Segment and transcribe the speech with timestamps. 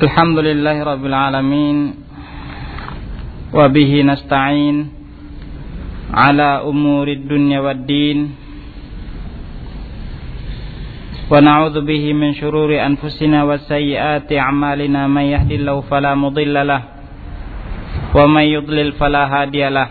[0.00, 1.76] الحمد لله رب العالمين
[3.52, 4.76] وبه نستعين
[6.14, 8.18] على أمور الدنيا والدين
[11.30, 15.00] ونعوذ به من شرور أنفسنا وسيئات أعمالنا.
[15.06, 16.82] من يهدي الله فلا مضل له
[18.16, 19.88] ومن يضلل فلا هادي له.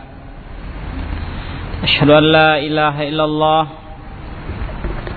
[1.85, 3.63] أشهد أن لا إله إلا الله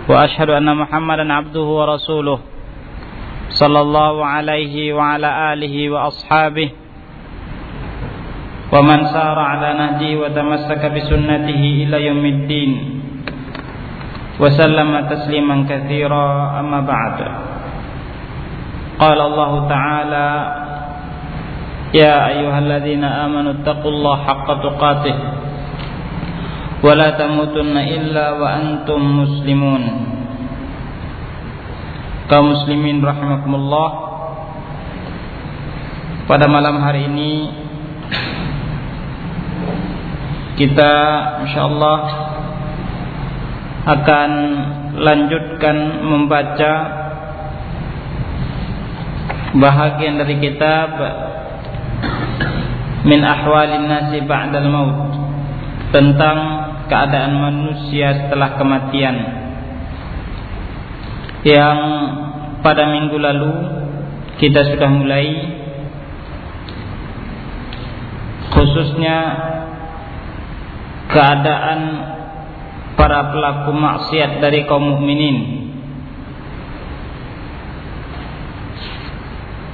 [0.08, 2.51] وأشهد أن محمدا عبده ورسوله.
[3.52, 6.68] صلى الله عليه وعلى آله وأصحابه.
[8.72, 12.72] ومن سار على نهجه وتمسك بسنته إلى يوم الدين.
[14.40, 16.26] وسلم تسليما كثيرا
[16.60, 17.18] أما بعد.
[18.98, 20.28] قال الله تعالى
[21.94, 25.16] يا أيها الذين آمنوا اتقوا الله حق تقاته.
[26.82, 30.11] ولا تموتن إلا وأنتم مسلمون.
[32.32, 33.90] Kaum muslimin rahimakumullah.
[36.24, 37.32] Pada malam hari ini
[40.56, 40.92] kita
[41.44, 42.00] insyaallah
[43.84, 44.30] akan
[44.96, 45.76] lanjutkan
[46.08, 46.72] membaca
[49.52, 50.88] bahagian dari kitab
[53.04, 55.20] min ahwalin nasi ba'dal maut
[55.92, 56.38] tentang
[56.88, 59.41] keadaan manusia setelah kematian
[61.42, 61.78] yang
[62.62, 63.52] pada minggu lalu
[64.38, 65.26] kita sudah mulai
[68.54, 69.18] khususnya
[71.10, 71.80] keadaan
[72.94, 75.36] para pelaku maksiat dari kaum mukminin.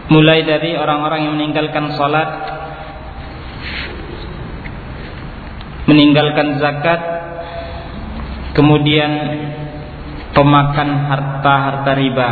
[0.08, 2.30] Mulai dari orang-orang yang meninggalkan salat
[5.84, 7.00] meninggalkan zakat
[8.52, 9.12] kemudian
[10.38, 12.30] pemakan harta-harta riba.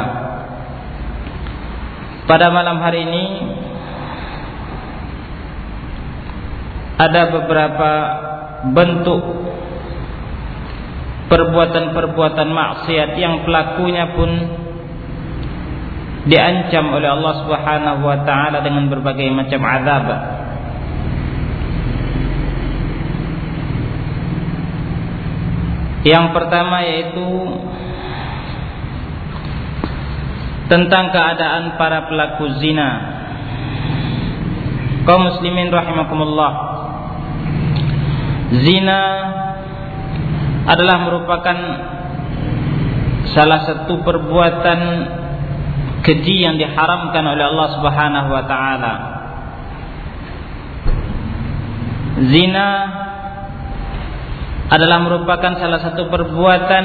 [2.31, 3.25] Pada malam hari ini
[7.03, 7.91] ada beberapa
[8.71, 9.23] bentuk
[11.27, 14.31] perbuatan-perbuatan maksiat yang pelakunya pun
[16.31, 20.07] diancam oleh Allah Subhanahu wa taala dengan berbagai macam azab.
[26.07, 27.27] Yang pertama yaitu
[30.67, 32.91] tentang keadaan para pelaku zina.
[35.07, 36.53] Kaum muslimin rahimakumullah.
[38.67, 39.01] Zina
[40.67, 41.59] adalah merupakan
[43.31, 44.81] salah satu perbuatan
[46.03, 48.95] keji yang diharamkan oleh Allah Subhanahu wa taala.
[52.27, 52.69] Zina
[54.67, 56.85] adalah merupakan salah satu perbuatan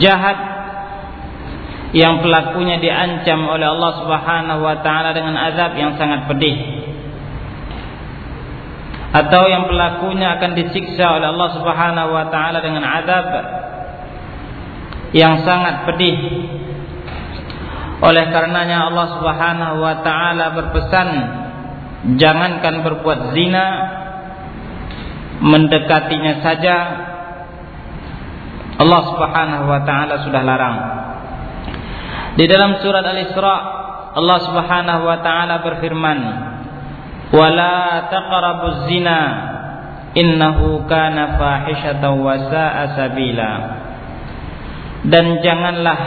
[0.00, 0.55] jahat
[1.94, 6.56] yang pelakunya diancam oleh Allah Subhanahu wa taala dengan azab yang sangat pedih.
[9.14, 13.26] Atau yang pelakunya akan disiksa oleh Allah Subhanahu wa taala dengan azab
[15.14, 16.16] yang sangat pedih.
[18.02, 21.08] Oleh karenanya Allah Subhanahu wa taala berpesan
[22.18, 23.66] jangankan berbuat zina
[25.38, 26.76] mendekatinya saja.
[28.76, 31.05] Allah Subhanahu wa taala sudah larang
[32.36, 33.56] di dalam surat Al-Isra
[34.16, 36.20] Allah Subhanahu wa taala berfirman,
[37.32, 39.20] "Wala taqrabuz zina
[40.16, 43.52] innahu kana fahishatan wa sa'a sabila."
[45.04, 45.98] Dan janganlah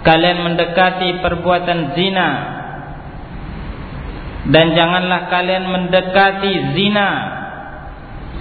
[0.00, 2.28] kalian mendekati perbuatan zina
[4.48, 7.08] dan janganlah kalian mendekati zina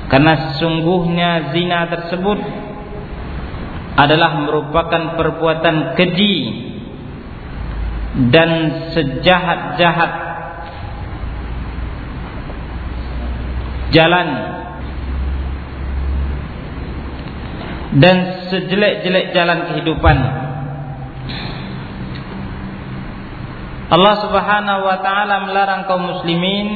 [0.08, 2.40] karena sesungguhnya zina tersebut
[4.00, 6.69] adalah merupakan perbuatan keji
[8.10, 8.50] dan
[8.96, 10.12] sejahat-jahat
[13.94, 14.28] jalan
[17.90, 18.18] dan
[18.54, 20.18] sejelek-jelek jalan kehidupan.
[23.90, 26.68] Allah Subhanahu wa taala melarang kaum muslimin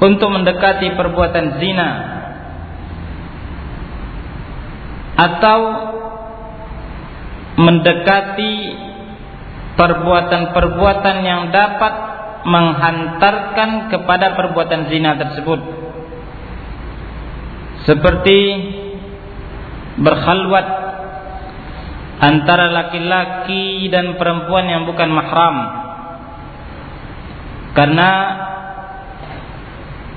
[0.00, 1.90] untuk mendekati perbuatan zina
[5.20, 5.58] atau
[7.60, 8.52] mendekati
[9.80, 11.94] perbuatan-perbuatan yang dapat
[12.44, 15.60] menghantarkan kepada perbuatan zina tersebut.
[17.88, 18.38] Seperti
[19.96, 20.66] berkhalwat
[22.20, 25.56] antara laki-laki dan perempuan yang bukan mahram.
[27.72, 28.10] Karena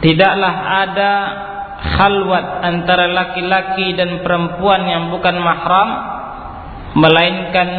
[0.04, 1.14] tidaklah ada
[1.84, 5.90] khalwat antara laki-laki dan perempuan yang bukan mahram
[7.00, 7.70] melainkan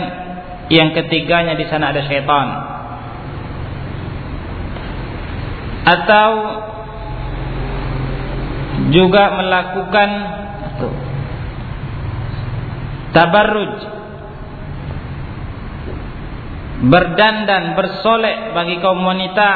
[0.74, 2.48] yang ketiganya di sana ada syaitan.
[5.84, 6.30] Atau
[8.90, 10.10] juga melakukan
[13.14, 13.74] tabarruj.
[16.84, 19.52] Berdandan bersolek bagi kaum wanita.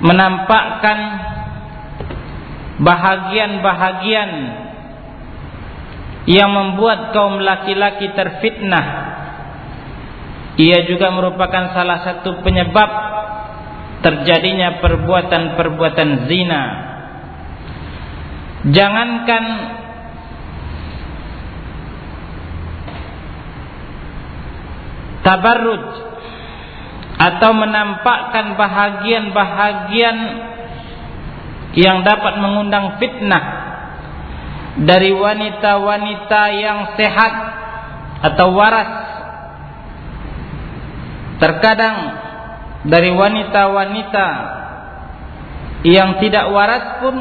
[0.00, 0.98] Menampakkan
[2.80, 4.30] bahagian-bahagian
[6.28, 8.86] yang membuat kaum laki-laki terfitnah.
[10.60, 12.90] Ia juga merupakan salah satu penyebab
[14.04, 16.62] terjadinya perbuatan-perbuatan zina.
[18.68, 19.44] Jangankan
[25.24, 25.84] tabarruj
[27.20, 30.16] atau menampakkan bahagian-bahagian
[31.76, 33.69] yang dapat mengundang fitnah
[34.78, 37.34] dari wanita-wanita yang sehat
[38.30, 38.92] atau waras.
[41.40, 41.96] Terkadang
[42.86, 44.28] dari wanita-wanita
[45.82, 47.16] yang tidak waras pun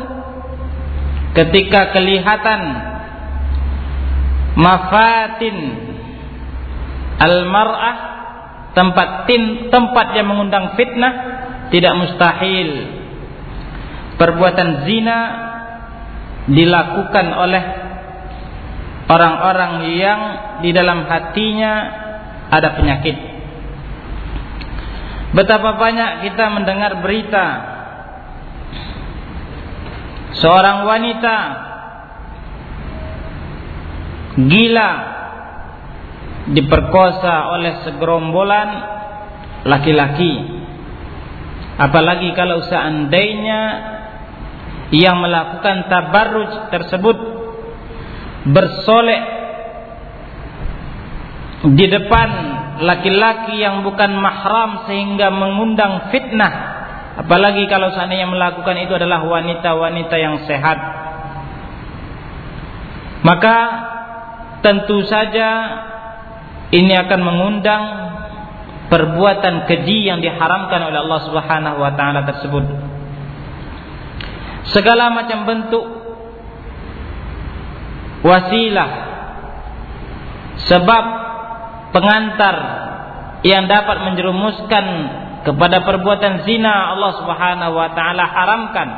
[1.32, 2.62] ketika kelihatan
[4.60, 5.58] mafatin
[7.20, 7.98] al-mar'ah
[8.76, 11.14] tempat tim, tempat yang mengundang fitnah
[11.72, 12.70] tidak mustahil.
[14.20, 15.20] Perbuatan zina
[16.48, 17.64] dilakukan oleh
[19.10, 20.22] orang-orang yang
[20.62, 21.74] di dalam hatinya
[22.54, 23.18] ada penyakit.
[25.30, 27.46] Betapa banyak kita mendengar berita
[30.38, 31.38] seorang wanita
[34.40, 34.92] gila
[36.50, 38.70] diperkosa oleh segerombolan
[39.70, 40.34] laki-laki.
[41.80, 43.62] Apalagi kalau seandainya
[44.90, 47.18] yang melakukan tabarruj tersebut
[48.50, 49.24] bersolek
[51.76, 52.30] di depan
[52.80, 56.54] laki-laki yang bukan mahram sehingga mengundang fitnah
[57.20, 60.80] apalagi kalau seandainya melakukan itu adalah wanita-wanita yang sehat
[63.22, 63.58] maka
[64.64, 65.50] tentu saja
[66.72, 67.84] ini akan mengundang
[68.90, 72.89] perbuatan keji yang diharamkan oleh Allah Subhanahu wa taala tersebut.
[74.68, 75.86] Segala macam bentuk
[78.20, 78.90] wasilah
[80.68, 81.04] sebab
[81.96, 82.56] pengantar
[83.48, 84.86] yang dapat menjerumuskan
[85.48, 88.90] kepada perbuatan zina Allah Subhanahu wa taala haramkan.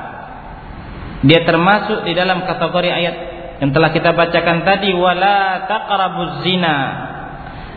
[1.21, 3.15] Dia termasuk di dalam kategori ayat
[3.61, 6.77] yang telah kita bacakan tadi wala taqrabuz zina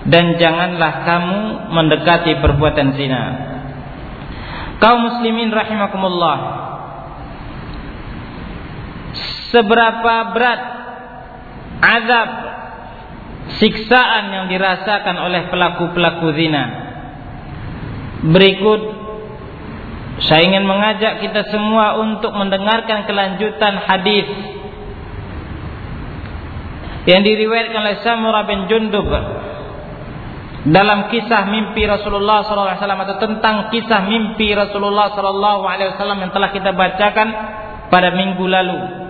[0.08, 1.40] dan janganlah kamu
[1.76, 3.22] mendekati perbuatan zina.
[4.80, 6.63] Kaum muslimin rahimakumullah.
[9.50, 10.60] Seberapa berat
[11.78, 12.30] azab
[13.60, 16.64] siksaan yang dirasakan oleh pelaku-pelaku zina.
[18.24, 18.80] Berikut
[20.24, 24.26] saya ingin mengajak kita semua untuk mendengarkan kelanjutan hadis
[27.04, 29.04] yang diriwayatkan oleh Samurah bin Jundub
[30.64, 35.68] dalam kisah mimpi Rasulullah SAW atau tentang kisah mimpi Rasulullah SAW
[36.16, 37.28] yang telah kita bacakan
[37.92, 39.03] pada minggu lalu.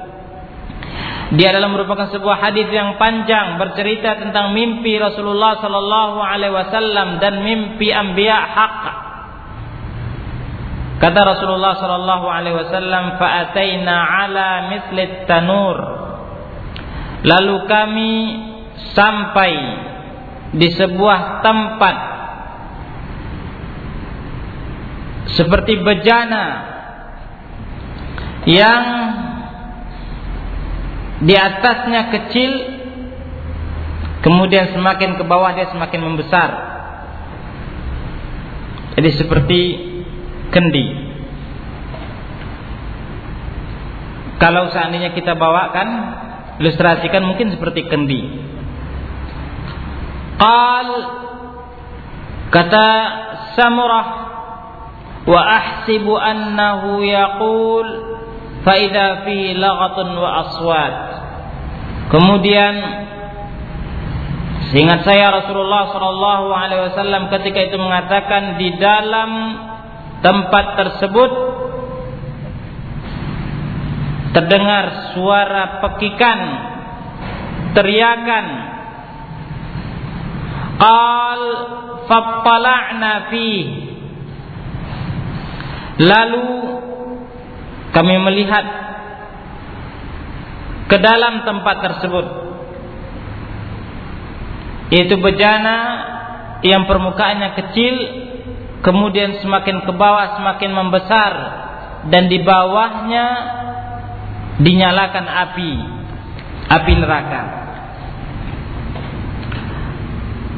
[1.32, 8.38] Dia adalah merupakan sebuah hadis yang panjang bercerita tentang mimpi Rasulullah SAW dan mimpi Anbiya
[8.44, 8.76] hak.
[11.00, 15.78] Kata Rasulullah sallallahu alaihi wasallam, "Fa'ataina 'ala mislit tanur."
[17.24, 18.12] Lalu kami
[18.92, 19.52] sampai
[20.54, 21.96] di sebuah tempat
[25.34, 26.46] seperti bejana
[28.44, 28.84] yang
[31.24, 32.52] di atasnya kecil
[34.24, 36.50] kemudian semakin ke bawah dia semakin membesar.
[38.94, 39.60] Jadi seperti
[40.54, 40.86] kendi.
[44.38, 45.88] Kalau seandainya kita bawakan
[46.60, 48.22] ilustrasikan mungkin seperti kendi.
[50.36, 50.88] Qal
[52.50, 52.88] kata
[53.54, 54.08] Samurah
[55.24, 57.86] wa ahsibu annahu yaqul
[58.66, 60.94] fa idza fi laghatun wa aswat.
[62.12, 62.74] Kemudian
[64.72, 69.30] seingat saya Rasulullah sallallahu alaihi wasallam ketika itu mengatakan di dalam
[70.20, 71.32] tempat tersebut
[74.34, 76.38] terdengar suara pekikan
[77.76, 78.46] teriakan
[80.74, 81.42] Qal
[82.10, 83.50] fappala'na fi
[86.02, 86.46] Lalu
[87.94, 88.66] kami melihat
[90.88, 92.26] ke dalam tempat tersebut.
[94.92, 95.78] Yaitu bejana
[96.60, 97.94] yang permukaannya kecil
[98.84, 101.32] kemudian semakin ke bawah semakin membesar
[102.12, 103.26] dan di bawahnya
[104.60, 105.72] dinyalakan api
[106.68, 107.42] api neraka.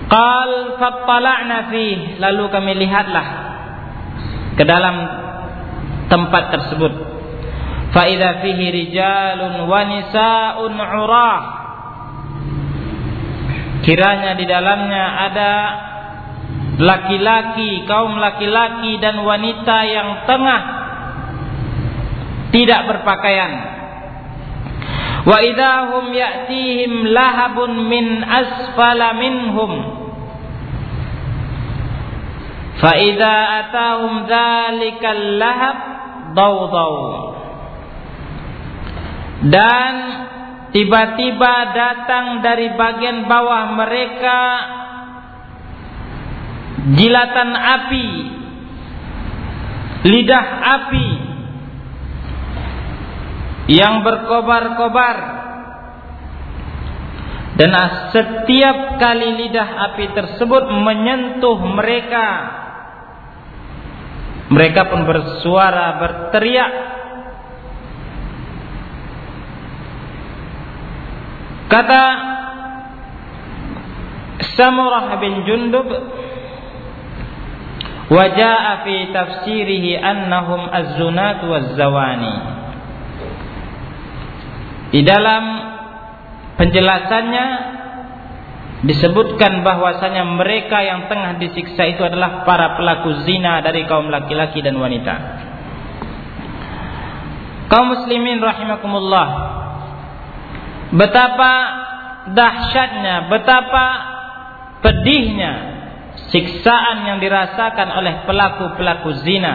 [0.07, 1.87] Qal fattala'na fi
[2.23, 3.27] lalu kami lihatlah
[4.55, 4.97] ke dalam
[6.07, 7.06] tempat tersebut
[8.05, 11.41] fihi rijalun wa nisaa'un 'urah
[13.87, 15.53] kiranya di dalamnya ada
[16.77, 20.63] laki-laki, kaum laki-laki dan wanita yang tengah
[22.53, 23.53] tidak berpakaian.
[25.27, 29.73] Wa idahum ya'tihim lahabun min asfala minhum.
[32.77, 33.37] Fa idza
[33.67, 35.77] atahum dzalikal lahab
[36.37, 36.95] dawdaw.
[39.37, 39.93] Dan
[40.73, 44.41] tiba-tiba datang dari bagian bawah mereka
[46.97, 48.09] jilatan api,
[50.09, 50.47] lidah
[50.81, 51.09] api
[53.77, 55.17] yang berkobar-kobar.
[57.57, 57.73] Dan
[58.13, 62.29] setiap kali lidah api tersebut menyentuh mereka
[64.47, 66.96] mereka pun bersuara berteriak
[71.67, 72.03] kata
[74.57, 75.89] Samurah bin Jundub
[78.07, 82.35] Wajah fi tafsirihi annahum az-zunat waz-zawani.
[84.95, 85.45] Di dalam
[86.55, 87.47] penjelasannya
[88.87, 94.79] disebutkan bahwasanya mereka yang tengah disiksa itu adalah para pelaku zina dari kaum laki-laki dan
[94.79, 95.15] wanita.
[97.67, 99.56] Kaum muslimin rahimakumullah.
[100.97, 101.53] Betapa
[102.33, 103.87] dahsyatnya, betapa
[104.81, 105.53] pedihnya
[106.33, 109.55] siksaan yang dirasakan oleh pelaku-pelaku zina.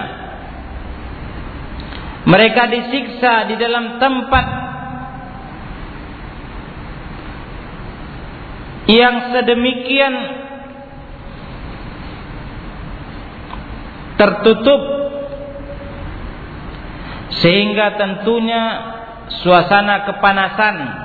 [2.22, 4.46] Mereka disiksa di dalam tempat
[8.86, 10.14] yang sedemikian
[14.22, 14.82] tertutup
[17.42, 18.64] sehingga tentunya
[19.42, 21.00] suasana kepanasan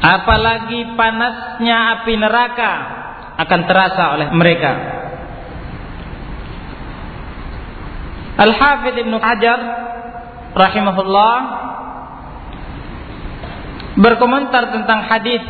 [0.00, 2.72] apalagi panasnya api neraka
[3.40, 4.72] akan terasa oleh mereka.
[8.40, 9.60] Al-Hafidh Ibn Hajar
[10.56, 11.36] rahimahullah
[14.00, 15.44] berkomentar tentang hadis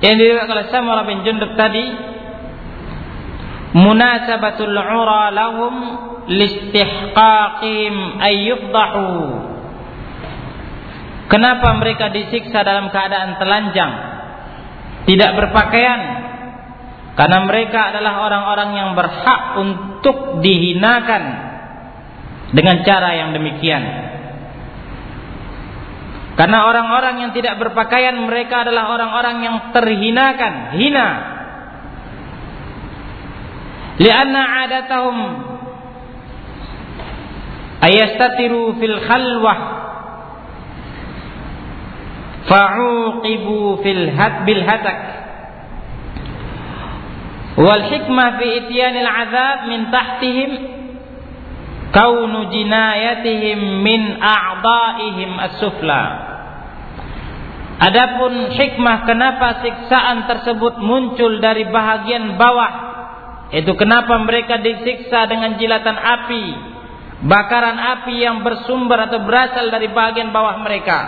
[0.00, 1.92] yang diriwayatkan oleh Samurah bin Jundub tadi
[3.76, 5.74] munasabatul ura lahum
[6.24, 9.06] listihqaqim ayyufdahu
[11.30, 13.92] kenapa mereka disiksa dalam keadaan telanjang
[15.06, 16.00] tidak berpakaian
[17.20, 21.22] karena mereka adalah orang-orang yang berhak untuk dihinakan
[22.54, 23.82] dengan cara yang demikian.
[26.38, 31.08] Karena orang-orang yang tidak berpakaian mereka adalah orang-orang yang terhinakan, hina.
[34.00, 35.16] Lianna adatahum
[37.84, 39.58] ayastatiru fil khalwah
[42.48, 44.98] fa'uqibu fil had bil hatak
[47.60, 50.50] wal hikmah fi ityanil azab min tahtihim
[51.90, 56.30] kaunu jinayatihim min a'daihim as-sufla.
[57.80, 62.72] Adapun hikmah kenapa siksaan tersebut muncul dari bahagian bawah
[63.50, 66.44] itu kenapa mereka disiksa dengan jilatan api
[67.24, 70.98] bakaran api yang bersumber atau berasal dari bahagian bawah mereka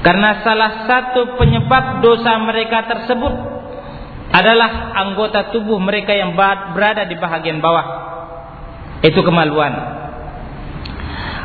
[0.00, 3.34] karena salah satu penyebab dosa mereka tersebut
[4.30, 7.86] adalah anggota tubuh mereka yang berada di bahagian bawah.
[9.04, 10.00] Itu kemaluan.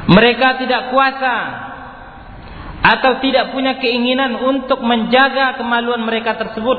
[0.06, 1.36] Mereka tidak kuasa
[2.86, 6.78] atau tidak punya keinginan untuk menjaga kemaluan mereka tersebut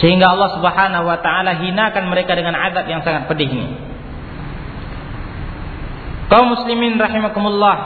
[0.00, 3.68] sehingga Allah Subhanahu wa taala hinakan mereka dengan azab yang sangat pedih ini.
[6.32, 7.76] Kaum muslimin rahimakumullah.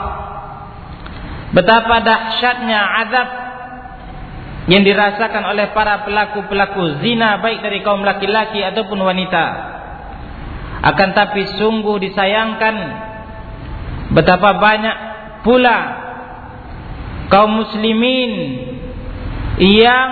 [1.49, 3.29] Betapa dahsyatnya azab
[4.69, 9.45] yang dirasakan oleh para pelaku-pelaku zina baik dari kaum laki-laki ataupun wanita.
[10.85, 12.75] Akan tapi sungguh disayangkan
[14.13, 14.97] betapa banyak
[15.41, 15.77] pula
[17.33, 18.31] kaum muslimin
[19.57, 20.09] yang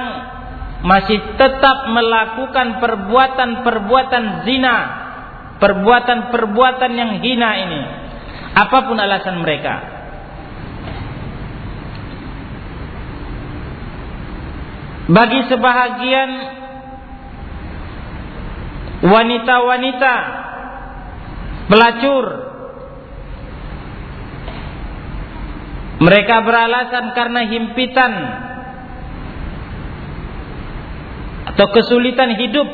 [0.82, 4.76] masih tetap melakukan perbuatan-perbuatan zina,
[5.62, 7.82] perbuatan-perbuatan yang hina ini.
[8.58, 9.97] Apa pun alasan mereka.
[15.08, 16.30] Bagi sebahagian
[19.08, 20.14] wanita-wanita
[21.72, 22.26] pelacur
[25.98, 28.14] mereka beralasan karena himpitan
[31.56, 32.68] atau kesulitan hidup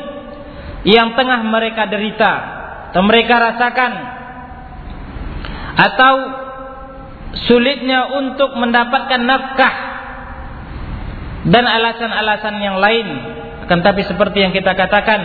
[0.84, 2.32] yang tengah mereka derita
[2.92, 3.92] atau mereka rasakan
[5.74, 6.14] atau
[7.48, 9.93] sulitnya untuk mendapatkan nafkah
[11.44, 13.08] dan alasan-alasan yang lain
[13.64, 15.20] akan tapi seperti yang kita katakan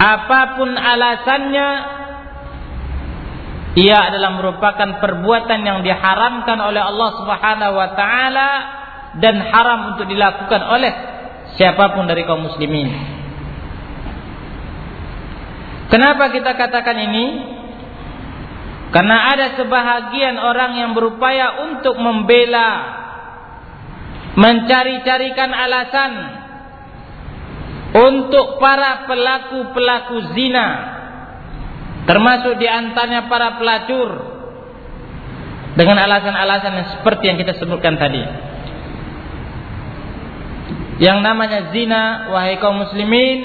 [0.00, 1.68] apa pun alasannya
[3.78, 8.50] ia adalah merupakan perbuatan yang diharamkan oleh Allah Subhanahu wa taala
[9.22, 10.92] dan haram untuk dilakukan oleh
[11.54, 12.90] siapa pun dari kaum muslimin.
[15.90, 17.26] Kenapa kita katakan ini?
[18.90, 22.99] Karena ada sebahagian orang yang berupaya untuk membela
[24.38, 26.12] mencari-carikan alasan
[27.90, 30.68] untuk para pelaku-pelaku zina
[32.06, 34.10] termasuk di antaranya para pelacur
[35.74, 38.22] dengan alasan-alasan yang seperti yang kita sebutkan tadi.
[41.00, 43.38] Yang namanya zina wahai kaum muslimin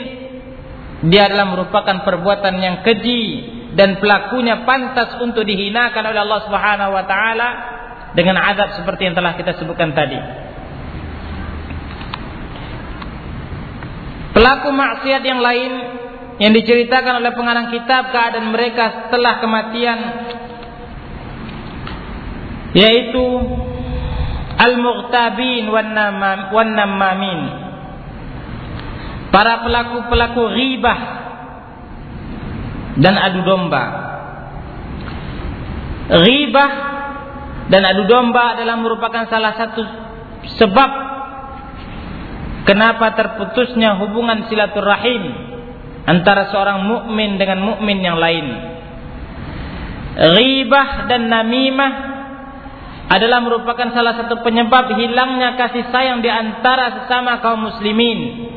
[1.06, 3.24] dia adalah merupakan perbuatan yang keji
[3.77, 7.50] dan pelakunya pantas untuk dihinakan oleh Allah Subhanahu wa taala
[8.15, 10.45] dengan azab seperti yang telah kita sebutkan tadi
[14.36, 15.72] Pelaku maksiat yang lain
[16.44, 20.00] yang diceritakan oleh pengarang kitab keadaan mereka setelah kematian
[22.75, 23.24] yaitu
[24.60, 27.39] al-mughtabin wan namamin
[29.32, 31.00] para pelaku-pelaku ghibah
[33.00, 33.84] dan adu domba.
[36.12, 36.72] Ghibah
[37.72, 39.82] dan adu domba adalah merupakan salah satu
[40.60, 41.04] sebab
[42.65, 45.24] Kenapa terputusnya hubungan silaturahim
[46.10, 48.46] antara seorang mukmin dengan mukmin yang lain?
[50.16, 51.94] Ghibah dan namimah
[53.05, 58.50] adalah merupakan salah satu penyebab hilangnya kasih sayang di antara sesama kaum muslimin.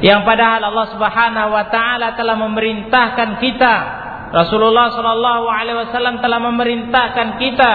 [0.00, 3.74] Yang padahal Allah Subhanahu wa taala telah memerintahkan kita
[4.30, 7.72] Rasulullah sallallahu alaihi wasallam telah memerintahkan kita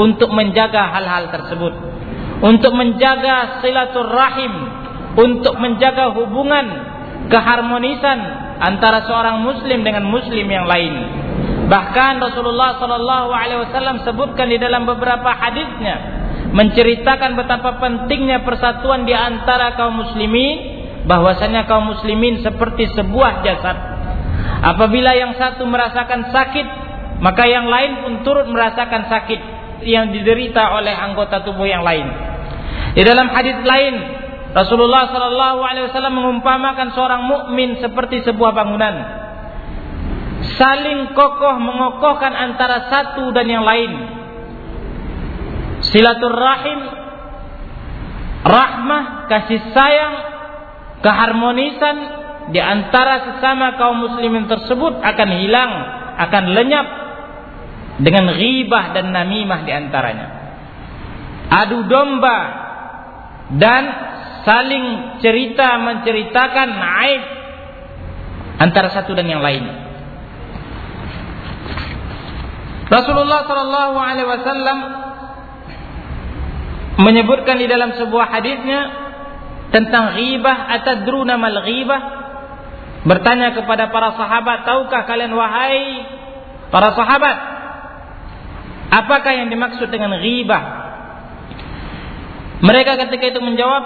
[0.00, 1.91] untuk menjaga hal-hal tersebut
[2.42, 4.52] untuk menjaga silaturahim,
[5.14, 6.66] untuk menjaga hubungan
[7.30, 8.18] keharmonisan
[8.58, 10.94] antara seorang muslim dengan muslim yang lain.
[11.70, 16.20] Bahkan Rasulullah sallallahu alaihi wasallam sebutkan di dalam beberapa hadisnya
[16.52, 23.76] menceritakan betapa pentingnya persatuan di antara kaum muslimin bahwasanya kaum muslimin seperti sebuah jasad.
[24.62, 26.66] Apabila yang satu merasakan sakit,
[27.18, 29.40] maka yang lain pun turut merasakan sakit
[29.82, 32.06] yang diderita oleh anggota tubuh yang lain.
[32.92, 33.94] Di dalam hadis lain,
[34.52, 38.94] Rasulullah Shallallahu Alaihi Wasallam mengumpamakan seorang mukmin seperti sebuah bangunan,
[40.60, 43.92] saling kokoh mengokohkan antara satu dan yang lain.
[45.88, 46.80] Silaturahim,
[48.44, 50.14] rahmah, kasih sayang,
[51.00, 51.96] keharmonisan
[52.52, 55.72] di antara sesama kaum muslimin tersebut akan hilang,
[56.28, 56.86] akan lenyap
[58.04, 60.26] dengan ghibah dan namimah di antaranya.
[61.52, 62.61] Adu domba
[63.60, 63.82] dan
[64.46, 67.22] saling cerita menceritakan aib
[68.62, 69.64] antara satu dan yang lain.
[72.92, 74.78] Rasulullah Shallallahu Alaihi Wasallam
[77.00, 78.80] menyebutkan di dalam sebuah hadisnya
[79.72, 82.02] tentang ghibah atadruna mal ghibah
[83.08, 86.04] bertanya kepada para sahabat tahukah kalian wahai
[86.68, 87.36] para sahabat
[88.92, 90.81] apakah yang dimaksud dengan ghibah
[92.62, 93.84] mereka ketika itu menjawab,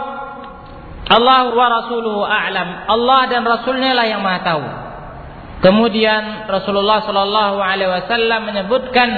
[1.09, 2.85] Allah wa rasuluhu a'lam.
[2.93, 4.65] Allah dan rasulnya lah yang maha tahu.
[5.65, 9.09] Kemudian Rasulullah Shallallahu alaihi wasallam menyebutkan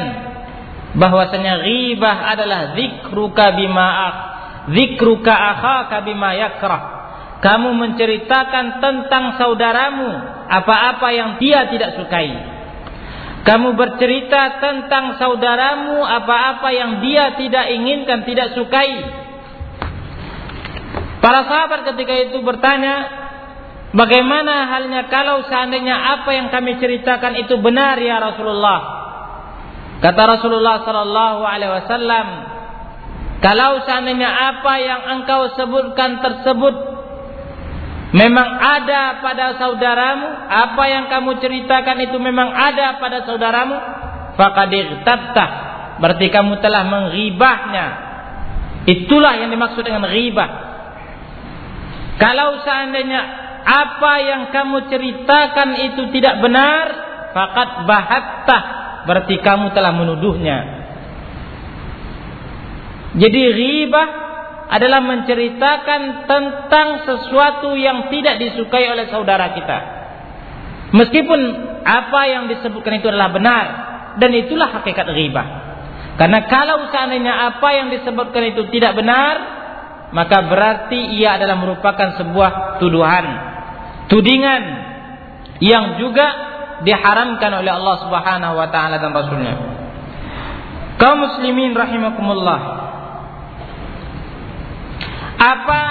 [0.94, 3.88] bahwasanya ghibah adalah zikruka bima
[4.70, 6.82] zikruka akhaka bima yakrah.
[7.42, 10.10] Kamu menceritakan tentang saudaramu
[10.46, 12.30] apa-apa yang dia tidak sukai.
[13.46, 19.26] Kamu bercerita tentang saudaramu apa-apa yang dia tidak inginkan, tidak sukai.
[21.18, 22.94] Para sahabat ketika itu bertanya,
[23.90, 28.80] bagaimana halnya kalau seandainya apa yang kami ceritakan itu benar ya Rasulullah?
[29.98, 32.26] Kata Rasulullah sallallahu alaihi wasallam,
[33.42, 36.74] kalau seandainya apa yang engkau sebutkan tersebut
[38.14, 43.74] memang ada pada saudaramu, apa yang kamu ceritakan itu memang ada pada saudaramu,
[44.38, 44.70] faqad
[45.98, 47.86] Berarti kamu telah menghibahnya.
[48.86, 50.67] Itulah yang dimaksud dengan ghibah
[52.18, 53.20] Kalau seandainya
[53.62, 56.84] apa yang kamu ceritakan itu tidak benar,
[57.30, 58.58] fakat bahatta
[59.06, 60.58] berarti kamu telah menuduhnya.
[63.18, 64.08] Jadi ghibah
[64.68, 69.78] adalah menceritakan tentang sesuatu yang tidak disukai oleh saudara kita.
[70.92, 71.40] Meskipun
[71.84, 73.66] apa yang disebutkan itu adalah benar
[74.20, 75.46] dan itulah hakikat ghibah.
[76.20, 79.57] Karena kalau seandainya apa yang disebutkan itu tidak benar,
[80.08, 83.26] maka berarti ia adalah merupakan sebuah tuduhan,
[84.08, 84.62] tudingan
[85.60, 86.26] yang juga
[86.80, 89.54] diharamkan oleh Allah Subhanahu wa taala dan rasulnya.
[90.98, 92.60] Kaum muslimin rahimakumullah.
[95.38, 95.82] Apa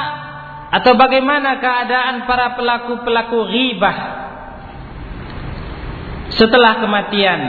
[0.68, 3.98] atau bagaimana keadaan para pelaku-pelaku ghibah
[6.36, 7.42] setelah kematian?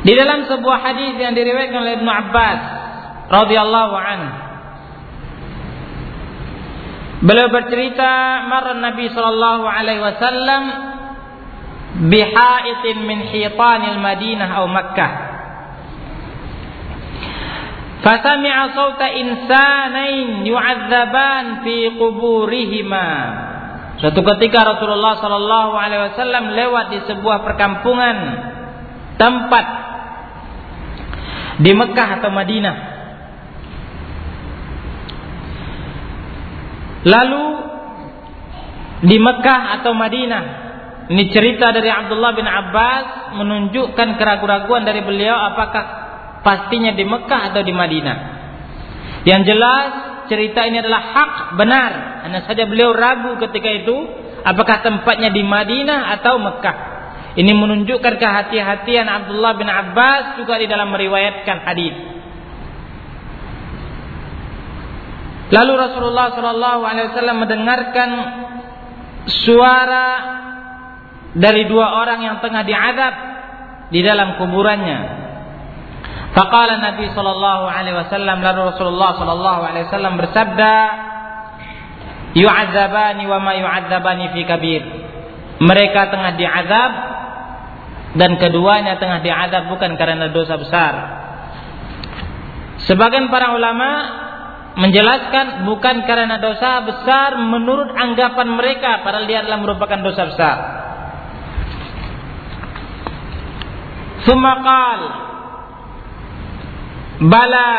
[0.00, 2.79] Di dalam sebuah hadis yang diriwayatkan oleh Ibnu Abbas
[3.30, 4.22] radhiyallahu an
[7.20, 10.62] Beliau bercerita marah Nabi sallallahu alaihi wasallam
[12.08, 15.12] bihaitin min hitanil Madinah atau Makkah
[18.00, 23.08] Fasami'a sauta insanain yu'adzaban fi quburihima.
[24.00, 28.16] Suatu ketika Rasulullah sallallahu alaihi wasallam lewat di sebuah perkampungan
[29.20, 29.66] tempat
[31.60, 32.76] di Mekah atau Madinah.
[37.04, 37.44] Lalu
[39.00, 40.44] di Mekah atau Madinah
[41.10, 45.84] ini cerita dari Abdullah bin Abbas menunjukkan keraguan-keraguan dari beliau apakah
[46.46, 48.18] pastinya di Mekah atau di Madinah.
[49.26, 49.90] Yang jelas
[50.30, 51.92] cerita ini adalah hak benar.
[52.30, 53.96] Hanya saja beliau ragu ketika itu
[54.46, 56.76] apakah tempatnya di Madinah atau Mekah.
[57.34, 62.19] Ini menunjukkan kehati-hatian Abdullah bin Abbas juga di dalam meriwayatkan hadis.
[65.50, 68.10] Lalu Rasulullah Shallallahu Alaihi Wasallam mendengarkan
[69.44, 70.08] suara
[71.34, 73.14] dari dua orang yang tengah diadab
[73.94, 75.20] di dalam kuburannya.
[76.30, 80.74] Faqala Nabi sallallahu alaihi wasallam lalu Rasulullah sallallahu alaihi wasallam bersabda
[82.30, 84.82] Yu'adzabani wa ma yu'adzabani fi kabir.
[85.58, 86.92] Mereka tengah diazab
[88.14, 90.94] dan keduanya tengah diazab bukan karena dosa besar.
[92.86, 93.90] Sebagian para ulama
[94.78, 100.56] menjelaskan bukan karena dosa besar menurut anggapan mereka padahal dia adalah merupakan dosa besar.
[104.22, 105.00] Sumakal
[107.24, 107.72] bala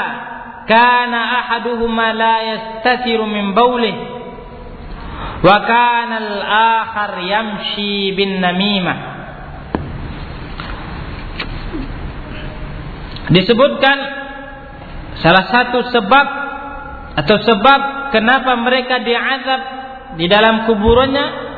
[0.65, 3.95] kana ahaduhuma la yastatiru min bawlih
[5.41, 8.97] wa kana al-akhar yamshi bin namimah
[13.33, 13.97] disebutkan
[15.21, 16.40] salah satu sebab
[17.21, 19.61] atau sebab kenapa mereka diazab
[20.17, 21.53] di dalam kuburannya?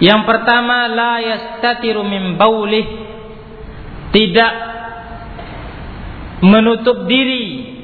[0.00, 2.88] Yang pertama la yastatiru min baulih
[4.16, 4.52] tidak
[6.40, 7.76] menutup diri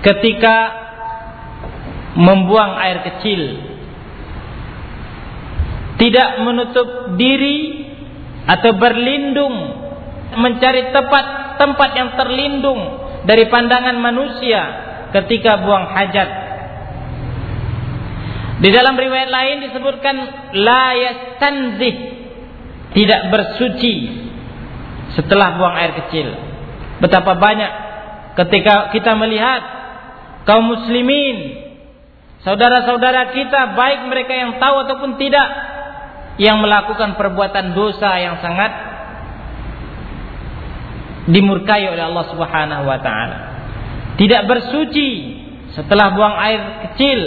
[0.00, 0.56] ketika
[2.16, 3.42] membuang air kecil.
[5.96, 7.84] Tidak menutup diri
[8.48, 9.56] atau berlindung
[10.36, 12.80] mencari tempat tempat yang terlindung
[13.24, 16.28] dari pandangan manusia ketika buang hajat
[18.56, 20.16] di dalam riwayat lain disebutkan
[20.56, 21.96] la yastanzih
[22.96, 23.94] tidak bersuci
[25.12, 26.46] setelah buang air kecil
[26.96, 27.72] Betapa banyak
[28.40, 29.60] ketika kita melihat
[30.48, 31.68] kaum muslimin,
[32.40, 35.48] saudara-saudara kita baik mereka yang tahu ataupun tidak
[36.40, 38.72] yang melakukan perbuatan dosa yang sangat
[41.28, 43.38] dimurkai oleh Allah Subhanahu wa taala.
[44.16, 45.08] Tidak bersuci
[45.76, 47.20] setelah buang air kecil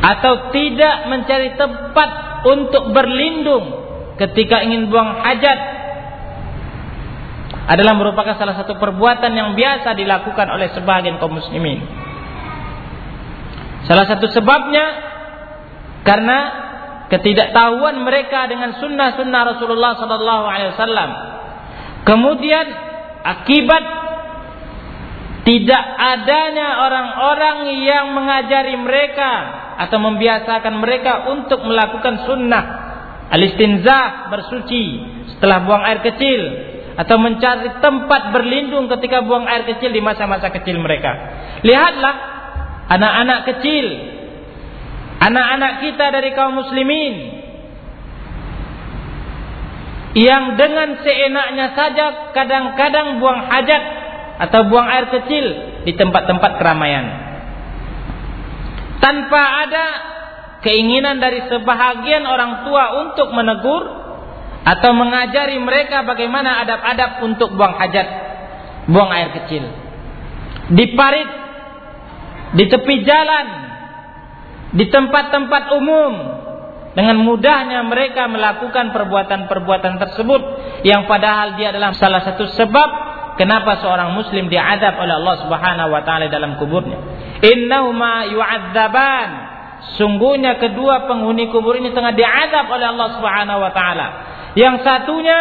[0.00, 2.10] atau tidak mencari tempat
[2.48, 3.64] untuk berlindung
[4.16, 5.58] ketika ingin buang hajat
[7.70, 11.80] adalah merupakan salah satu perbuatan yang biasa dilakukan oleh sebagian kaum muslimin.
[13.88, 14.86] Salah satu sebabnya
[16.04, 16.38] karena
[17.12, 21.10] ketidaktahuan mereka dengan sunnah-sunnah Rasulullah Sallallahu Alaihi Wasallam.
[22.06, 22.66] Kemudian
[23.22, 23.99] akibat
[25.50, 29.32] tidak adanya orang-orang yang mengajari mereka
[29.82, 32.64] atau membiasakan mereka untuk melakukan sunnah
[33.34, 34.84] al-istinzah bersuci
[35.34, 36.40] setelah buang air kecil
[36.94, 41.18] atau mencari tempat berlindung ketika buang air kecil di masa-masa kecil mereka.
[41.66, 42.14] Lihatlah
[42.86, 43.86] anak-anak kecil,
[45.18, 47.42] anak-anak kita dari kaum muslimin
[50.14, 53.99] yang dengan seenaknya saja kadang-kadang buang hajat
[54.40, 55.46] atau buang air kecil
[55.84, 57.28] di tempat-tempat keramaian.
[59.00, 59.84] tanpa ada
[60.60, 63.84] keinginan dari sebahagian orang tua untuk menegur
[64.60, 68.08] atau mengajari mereka bagaimana adab-adab untuk buang hajat,
[68.92, 69.64] buang air kecil.
[70.76, 71.30] Di parit,
[72.60, 73.46] di tepi jalan,
[74.76, 76.12] di tempat-tempat umum,
[76.92, 80.42] dengan mudahnya mereka melakukan perbuatan-perbuatan tersebut
[80.82, 82.88] yang padahal dia adalah salah satu sebab
[83.38, 86.98] kenapa seorang muslim diadab oleh Allah Subhanahu wa taala dalam kuburnya.
[87.40, 89.50] Innahuma yu'adzaban
[89.96, 94.06] Sungguhnya kedua penghuni kubur ini tengah diadab oleh Allah Subhanahu wa taala.
[94.52, 95.38] Yang satunya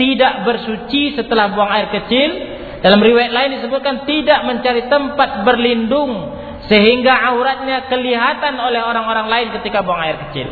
[0.00, 2.56] tidak bersuci setelah buang air kecil.
[2.80, 6.34] Dalam riwayat lain disebutkan tidak mencari tempat berlindung
[6.68, 10.48] sehingga auratnya kelihatan oleh orang-orang lain ketika buang air kecil.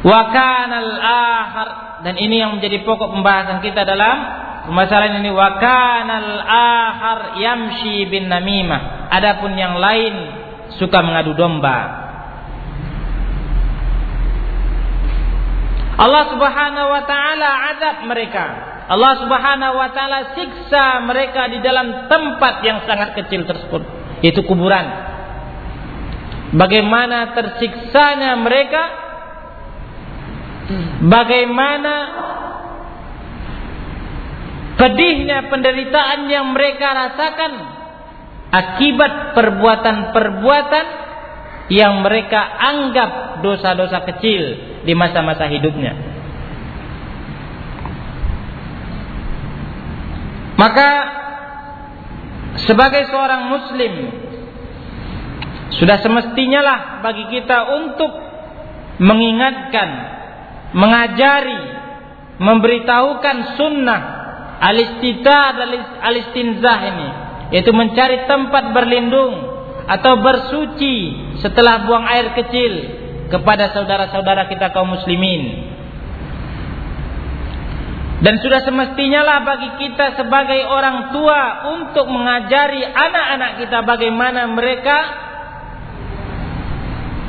[0.00, 0.90] Wa kanal
[2.00, 4.39] dan ini yang menjadi pokok pembahasan kita dalam
[4.70, 9.10] pembahasan ini wa kanal akhar yamshi bin namimah.
[9.10, 10.14] Adapun yang lain
[10.78, 11.98] suka mengadu domba.
[16.00, 18.44] Allah Subhanahu wa taala azab mereka.
[18.86, 23.82] Allah Subhanahu wa taala siksa mereka di dalam tempat yang sangat kecil tersebut,
[24.22, 24.86] yaitu kuburan.
[26.54, 28.82] Bagaimana tersiksanya mereka?
[31.10, 31.94] Bagaimana
[34.80, 37.52] pedihnya penderitaan yang mereka rasakan
[38.48, 40.86] akibat perbuatan-perbuatan
[41.68, 44.42] yang mereka anggap dosa-dosa kecil
[44.88, 45.92] di masa-masa hidupnya.
[50.56, 50.90] Maka
[52.64, 53.92] sebagai seorang muslim
[55.76, 58.12] sudah semestinya lah bagi kita untuk
[59.00, 59.88] mengingatkan,
[60.76, 61.62] mengajari,
[62.40, 64.19] memberitahukan sunnah
[64.60, 65.68] alistita dan
[66.04, 67.08] alistinzah ini
[67.50, 69.58] yaitu mencari tempat berlindung
[69.90, 70.96] atau bersuci
[71.42, 72.72] setelah buang air kecil
[73.26, 75.70] kepada saudara-saudara kita kaum muslimin.
[78.20, 84.98] Dan sudah semestinya lah bagi kita sebagai orang tua untuk mengajari anak-anak kita bagaimana mereka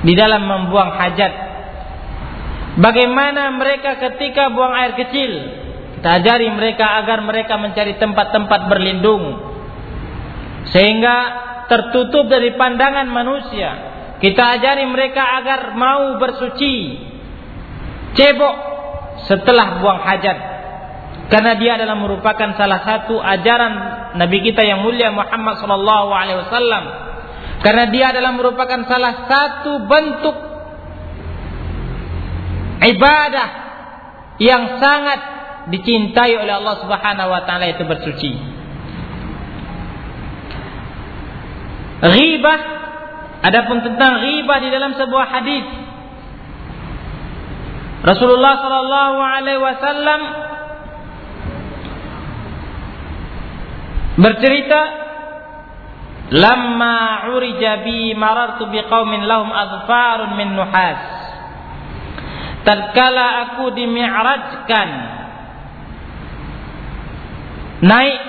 [0.04, 1.34] di dalam membuang hajat.
[2.76, 5.61] Bagaimana mereka ketika buang air kecil.
[6.02, 9.38] Kita ajari mereka agar mereka mencari tempat-tempat berlindung
[10.74, 11.18] sehingga
[11.70, 13.70] tertutup dari pandangan manusia.
[14.18, 16.98] Kita ajari mereka agar mau bersuci,
[18.18, 18.56] cebok
[19.30, 20.38] setelah buang hajat.
[21.30, 23.74] Karena dia adalah merupakan salah satu ajaran
[24.18, 26.84] Nabi kita yang mulia Muhammad sallallahu alaihi wasallam.
[27.62, 30.38] Karena dia adalah merupakan salah satu bentuk
[32.90, 33.48] ibadah
[34.42, 35.41] yang sangat
[35.72, 38.32] dicintai oleh Allah Subhanahu wa taala itu bersuci.
[42.02, 42.60] Ghibah
[43.46, 45.66] adapun tentang ghibah di dalam sebuah hadis
[48.02, 50.22] Rasulullah sallallahu alaihi wasallam
[54.18, 54.82] bercerita
[56.34, 61.02] lamma urija bi marartu bi qaumin lahum azfarun min nuhas
[62.66, 64.90] tatkala aku dimi'rajkan
[67.82, 68.20] naik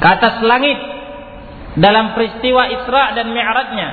[0.00, 0.78] ke atas langit
[1.76, 3.90] dalam peristiwa Isra dan Mi'rajnya.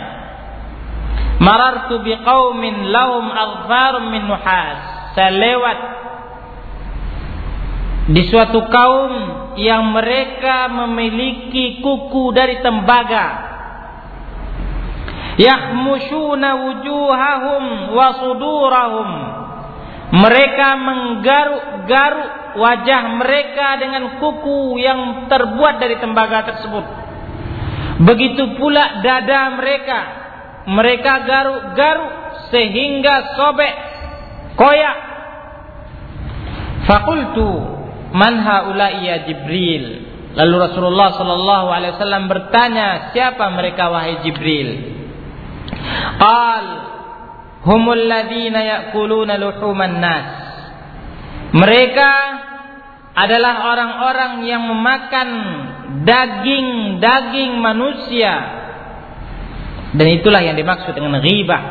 [1.38, 4.80] Marartu biqaumin lahum aghfarum min nuhas.
[5.14, 5.78] Saya lewat
[8.08, 9.14] di suatu kaum
[9.60, 13.46] yang mereka memiliki kuku dari tembaga.
[15.38, 19.10] Yahmushuna wujuhahum wa sudurahum.
[20.08, 26.86] Mereka menggaruk-garuk wajah mereka dengan kuku yang terbuat dari tembaga tersebut.
[28.08, 30.00] Begitu pula dada mereka.
[30.68, 32.14] Mereka garuk-garuk
[32.52, 33.74] sehingga sobek,
[34.56, 34.98] koyak.
[36.88, 37.52] Fakultu
[38.16, 40.08] man haula'i ya Jibril.
[40.38, 44.96] Lalu Rasulullah sallallahu alaihi wasallam bertanya, siapa mereka wahai Jibril?
[46.22, 46.87] Qal
[47.68, 50.28] humul ladzina ya'kuluna luhuman nas.
[51.52, 52.12] Mereka
[53.18, 55.30] adalah orang-orang yang memakan
[56.08, 58.34] daging-daging manusia.
[59.92, 61.64] Dan itulah yang dimaksud dengan ghibah.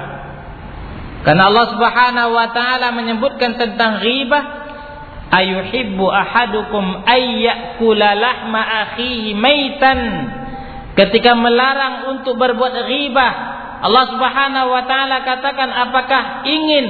[1.23, 4.45] Karena Allah Subhanahu wa taala menyebutkan tentang ghibah,
[5.31, 10.01] ayuhibbu ahadukum ayyakula lahma akhihi maitan.
[10.97, 13.56] Ketika melarang untuk berbuat ghibah,
[13.87, 16.87] Allah Subhanahu wa taala katakan apakah ingin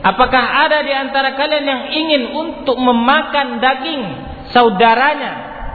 [0.00, 4.02] apakah ada di antara kalian yang ingin untuk memakan daging
[4.56, 5.32] saudaranya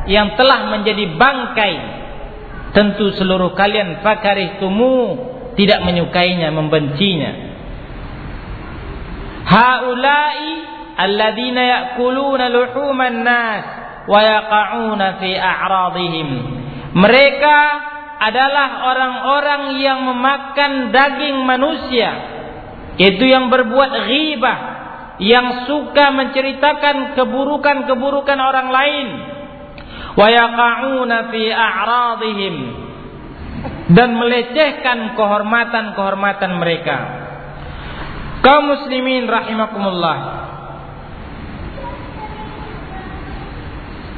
[0.10, 1.74] yang telah menjadi bangkai
[2.74, 4.02] tentu seluruh kalian
[4.58, 4.98] tumu
[5.56, 7.32] tidak menyukainya, membencinya.
[9.46, 10.52] Haula'i
[11.00, 13.64] alladzina ya'kuluna luhuman nas
[14.10, 16.30] wa yaqa'una fi a'radihim.
[16.96, 17.58] Mereka
[18.20, 22.10] adalah orang-orang yang memakan daging manusia.
[22.96, 24.60] Itu yang berbuat ghibah,
[25.20, 29.08] yang suka menceritakan keburukan-keburukan orang lain.
[30.16, 32.56] Wa yaqa'una fi a'radihim
[33.92, 36.98] dan melecehkan kehormatan-kehormatan mereka.
[38.40, 40.18] Kaum muslimin rahimakumullah.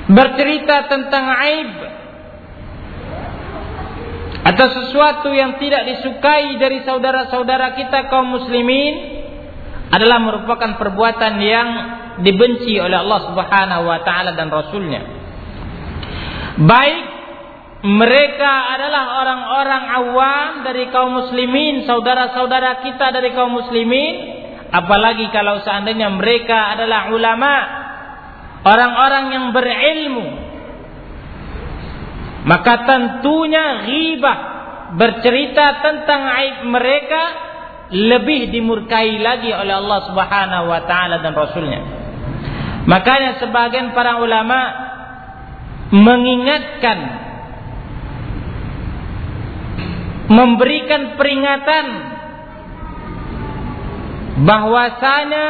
[0.07, 1.96] Bercerita tentang aib
[4.45, 8.93] atau sesuatu yang tidak disukai dari saudara-saudara kita kaum muslimin
[9.89, 11.69] adalah merupakan perbuatan yang
[12.21, 15.01] dibenci oleh Allah Subhanahu wa taala dan rasulnya.
[16.57, 17.17] Baik
[17.85, 24.13] mereka adalah orang-orang awam dari kaum muslimin, saudara-saudara kita dari kaum muslimin,
[24.73, 27.53] apalagi kalau seandainya mereka adalah ulama,
[28.65, 30.27] orang-orang yang berilmu,
[32.47, 34.39] maka tentunya ghibah
[34.95, 37.23] bercerita tentang aib mereka
[37.91, 41.81] lebih dimurkai lagi oleh Allah Subhanahu wa taala dan rasulnya.
[42.87, 44.59] Makanya sebagian para ulama
[45.91, 46.99] mengingatkan
[50.27, 51.85] memberikan peringatan
[54.47, 55.47] bahwasanya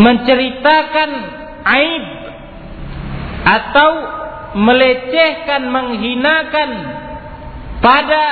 [0.00, 1.10] menceritakan
[1.60, 2.04] aib
[3.44, 3.90] atau
[4.54, 6.70] melecehkan, menghinakan
[7.80, 8.24] pada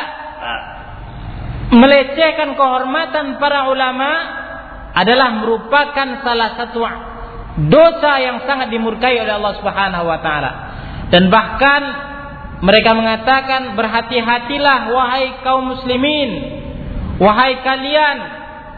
[1.69, 4.11] melecehkan kehormatan para ulama
[4.97, 6.81] adalah merupakan salah satu
[7.69, 10.51] dosa yang sangat dimurkai oleh Allah Subhanahu wa taala.
[11.09, 11.83] Dan bahkan
[12.65, 16.31] mereka mengatakan berhati-hatilah wahai kaum muslimin,
[17.23, 18.17] wahai kalian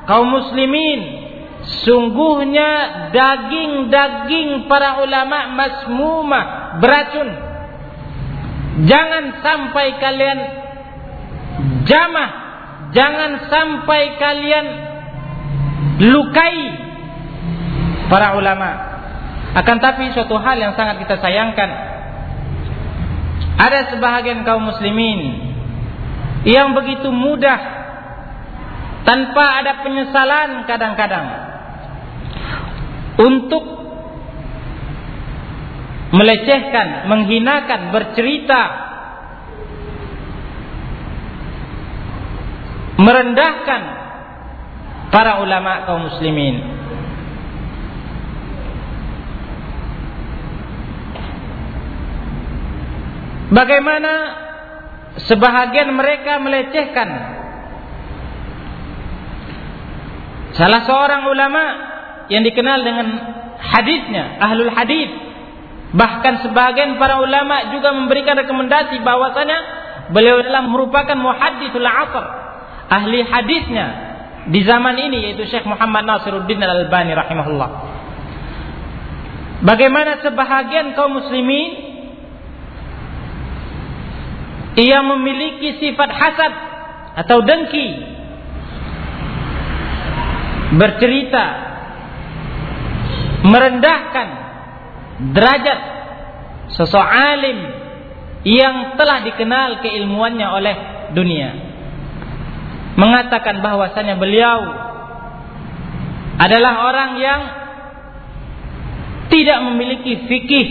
[0.05, 1.20] kaum muslimin
[1.61, 2.71] Sungguhnya
[3.13, 6.45] daging-daging para ulama masmumah
[6.81, 7.29] beracun.
[8.89, 10.39] Jangan sampai kalian
[11.85, 12.31] jamah,
[12.97, 14.67] jangan sampai kalian
[16.01, 16.59] lukai
[18.09, 18.71] para ulama.
[19.53, 21.71] Akan tapi suatu hal yang sangat kita sayangkan
[23.61, 25.53] ada sebahagian kaum muslimin
[26.49, 27.61] yang begitu mudah
[29.05, 31.50] tanpa ada penyesalan kadang-kadang
[33.21, 33.65] untuk
[36.11, 38.63] melecehkan, menghinakan, bercerita,
[42.99, 43.83] merendahkan
[45.13, 46.57] para ulama kaum muslimin.
[53.51, 54.13] Bagaimana
[55.27, 57.09] sebahagian mereka melecehkan
[60.55, 61.90] salah seorang ulama
[62.31, 63.07] yang dikenal dengan
[63.59, 65.11] hadisnya, ahlul hadis.
[65.91, 69.59] Bahkan sebagian para ulama juga memberikan rekomendasi bahwasanya
[70.15, 72.25] beliau adalah merupakan muhadditsul asr,
[72.87, 73.87] ahli hadisnya
[74.47, 77.71] di zaman ini yaitu Syekh Muhammad Nasiruddin Al-Albani rahimahullah.
[79.67, 81.91] Bagaimana sebahagian kaum muslimin
[84.79, 86.53] ia memiliki sifat hasad
[87.21, 87.89] atau dengki
[90.79, 91.70] bercerita
[93.45, 94.29] merendahkan
[95.33, 95.79] derajat
[96.77, 97.59] sosok alim
[98.45, 100.77] yang telah dikenal keilmuannya oleh
[101.13, 101.51] dunia.
[102.97, 104.61] Mengatakan bahwasanya beliau
[106.41, 107.41] adalah orang yang
[109.31, 110.69] tidak memiliki fikih.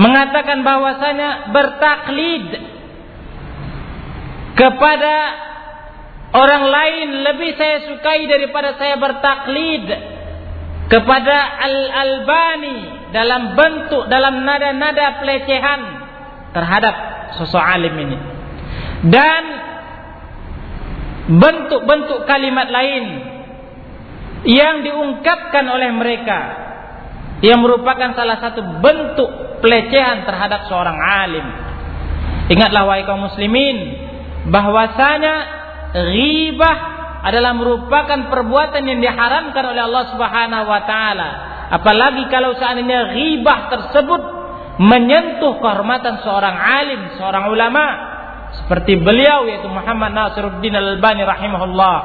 [0.00, 2.46] Mengatakan bahwasanya bertaklid
[4.56, 5.16] kepada
[6.32, 9.84] orang lain lebih saya sukai daripada saya bertaklid
[10.92, 15.80] kepada Al-Albani dalam bentuk dalam nada-nada pelecehan
[16.52, 16.94] terhadap
[17.40, 18.18] sosok alim ini
[19.08, 19.42] dan
[21.32, 23.04] bentuk-bentuk kalimat lain
[24.44, 26.40] yang diungkapkan oleh mereka
[27.40, 29.30] yang merupakan salah satu bentuk
[29.64, 31.46] pelecehan terhadap seorang alim.
[32.52, 33.96] Ingatlah wahai kaum muslimin
[34.50, 35.34] bahwasanya
[35.94, 36.91] ghibah
[37.22, 41.30] adalah merupakan perbuatan yang diharamkan oleh Allah Subhanahu wa taala.
[41.70, 44.22] Apalagi kalau seandainya ghibah tersebut
[44.82, 47.84] menyentuh kehormatan seorang alim, seorang ulama
[48.52, 51.98] seperti beliau yaitu Muhammad Nasiruddin Al-Albani rahimahullah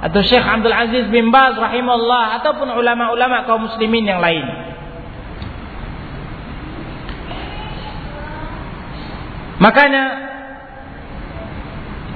[0.00, 4.46] atau Syekh Abdul Aziz bin Baz rahimahullah ataupun ulama-ulama kaum muslimin yang lain.
[9.60, 10.04] Makanya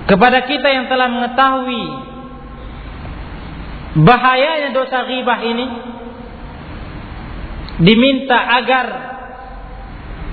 [0.08, 1.84] kepada kita yang telah mengetahui
[3.94, 5.66] bahayanya dosa ghibah ini
[7.78, 8.86] diminta agar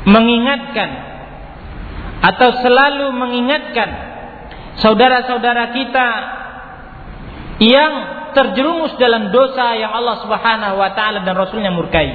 [0.05, 0.89] mengingatkan
[2.21, 3.89] atau selalu mengingatkan
[4.81, 6.09] saudara-saudara kita
[7.61, 7.93] yang
[8.33, 12.09] terjerumus dalam dosa yang Allah Subhanahu wa taala dan Rasulnya murkai.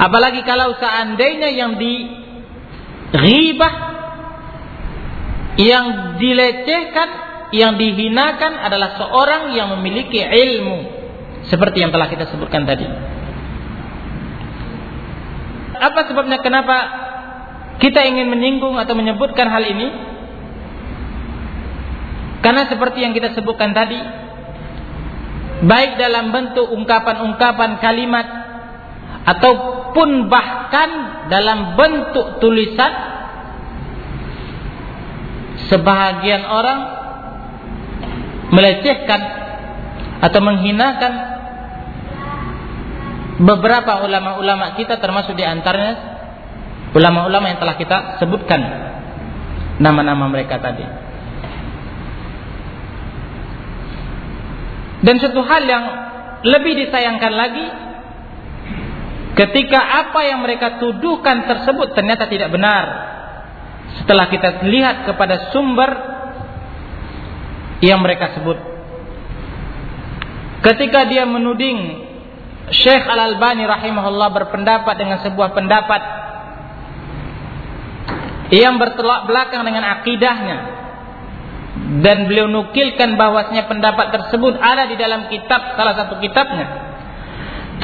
[0.00, 1.94] Apalagi kalau seandainya yang di
[3.12, 3.74] ghibah
[5.60, 7.08] yang dilecehkan,
[7.54, 10.78] yang dihinakan adalah seorang yang memiliki ilmu
[11.46, 12.82] seperti yang telah kita sebutkan tadi.
[15.78, 16.76] Apa sebabnya kenapa
[17.78, 19.88] kita ingin menyinggung atau menyebutkan hal ini?
[22.42, 23.96] Karena seperti yang kita sebutkan tadi,
[25.64, 28.26] baik dalam bentuk ungkapan-ungkapan kalimat
[29.24, 30.90] ataupun bahkan
[31.32, 32.92] dalam bentuk tulisan
[35.72, 36.93] sebahagian orang
[38.54, 39.20] melecehkan
[40.22, 41.12] atau menghinakan
[43.42, 46.14] beberapa ulama-ulama kita termasuk di antaranya
[46.94, 48.62] ulama-ulama yang telah kita sebutkan
[49.82, 50.86] nama-nama mereka tadi.
[55.04, 55.84] Dan satu hal yang
[56.46, 57.66] lebih disayangkan lagi
[59.34, 63.12] ketika apa yang mereka tuduhkan tersebut ternyata tidak benar.
[64.00, 66.13] Setelah kita lihat kepada sumber
[67.84, 68.56] yang mereka sebut.
[70.64, 72.08] Ketika dia menuding
[72.72, 76.00] Syekh Al-Albani rahimahullah berpendapat dengan sebuah pendapat
[78.48, 80.58] yang bertolak belakang dengan akidahnya
[82.00, 86.96] dan beliau nukilkan bahwasanya pendapat tersebut ada di dalam kitab salah satu kitabnya.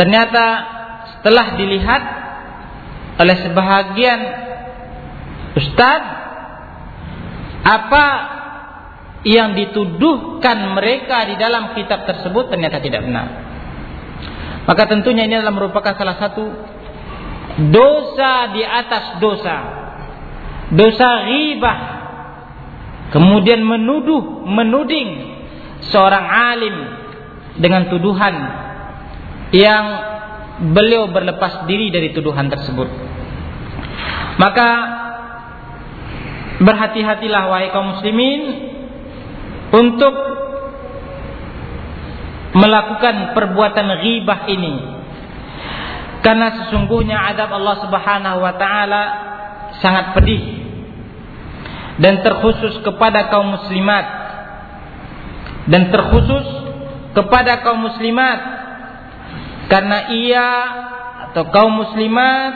[0.00, 0.44] Ternyata
[1.18, 2.02] setelah dilihat
[3.20, 4.20] oleh sebahagian
[5.60, 6.02] ustaz
[7.60, 8.04] apa
[9.20, 13.26] yang dituduhkan mereka di dalam kitab tersebut ternyata tidak benar.
[14.64, 16.44] Maka tentunya ini adalah merupakan salah satu
[17.68, 19.56] dosa di atas dosa.
[20.70, 21.78] Dosa ghibah
[23.10, 25.36] kemudian menuduh, menuding
[25.90, 26.76] seorang alim
[27.58, 28.34] dengan tuduhan
[29.50, 29.84] yang
[30.70, 32.88] beliau berlepas diri dari tuduhan tersebut.
[34.38, 34.68] Maka
[36.60, 38.40] berhati-hatilah wahai kaum muslimin
[39.70, 40.14] untuk
[42.54, 44.74] melakukan perbuatan ghibah ini.
[46.20, 49.02] Karena sesungguhnya adab Allah Subhanahu wa taala
[49.80, 50.42] sangat pedih
[51.96, 54.04] dan terkhusus kepada kaum muslimat
[55.68, 56.46] dan terkhusus
[57.16, 58.38] kepada kaum muslimat
[59.70, 60.48] karena ia
[61.30, 62.52] atau kaum muslimat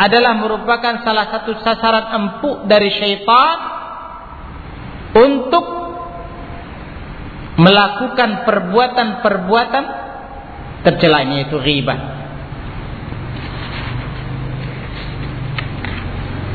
[0.00, 3.56] adalah merupakan salah satu sasaran empuk dari syaitan
[5.12, 5.79] untuk
[7.60, 9.84] melakukan perbuatan-perbuatan
[10.80, 12.00] tercelanya itu ghibah.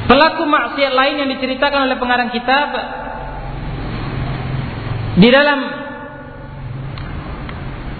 [0.05, 2.69] Pelaku maksiat lain yang diceritakan oleh pengarang kitab
[5.17, 5.59] di dalam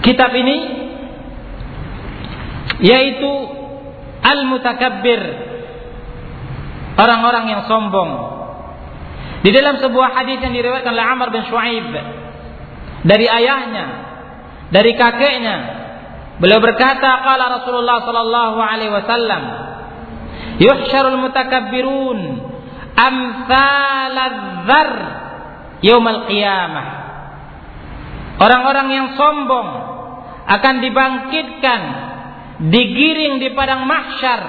[0.02, 0.58] kitab ini
[2.82, 3.32] yaitu
[4.22, 5.20] al-mutakabbir
[6.98, 8.10] orang-orang yang sombong.
[9.42, 11.90] Di dalam sebuah hadis yang diriwayatkan oleh Amr bin Shu'aib
[13.06, 13.86] dari ayahnya.
[14.74, 15.56] Dari kakeknya.
[16.36, 19.42] Beliau berkata qala Rasulullah sallallahu alaihi wasallam
[20.60, 22.44] yuhsyarul mutakabbirun
[22.92, 24.90] amsaladzar
[25.80, 26.86] yaumal qiyamah
[28.36, 29.68] orang-orang yang sombong
[30.46, 31.80] akan dibangkitkan
[32.70, 34.40] digiring di padang mahsyar.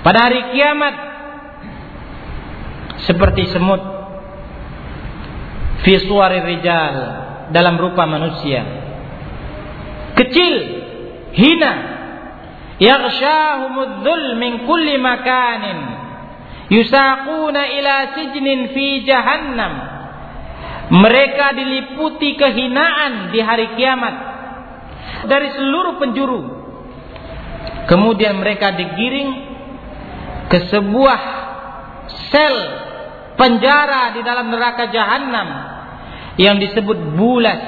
[0.00, 0.94] Pada hari kiamat
[3.10, 3.82] seperti semut
[5.86, 6.96] fi suwari rijal
[7.54, 8.66] dalam rupa manusia.
[10.18, 10.54] Kecil
[11.30, 11.94] hina.
[12.82, 15.78] Yaghshahumudh min kulli makanin.
[16.74, 19.74] Yusaquna ila sijnin fi jahannam.
[20.90, 24.14] Mereka diliputi kehinaan di hari kiamat.
[25.30, 26.40] Dari seluruh penjuru.
[27.86, 29.30] Kemudian mereka digiring
[30.50, 31.20] ke sebuah
[32.34, 32.56] sel
[33.38, 35.75] penjara di dalam neraka jahanam
[36.36, 37.60] yang disebut bulas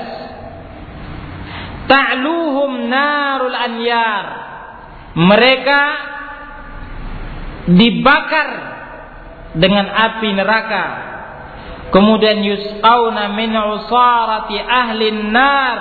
[1.89, 4.25] ta'luhum narul anyar
[5.17, 5.83] mereka
[7.69, 8.49] dibakar
[9.57, 10.85] dengan api neraka
[11.89, 15.79] kemudian yusqauna min usarati ahli nar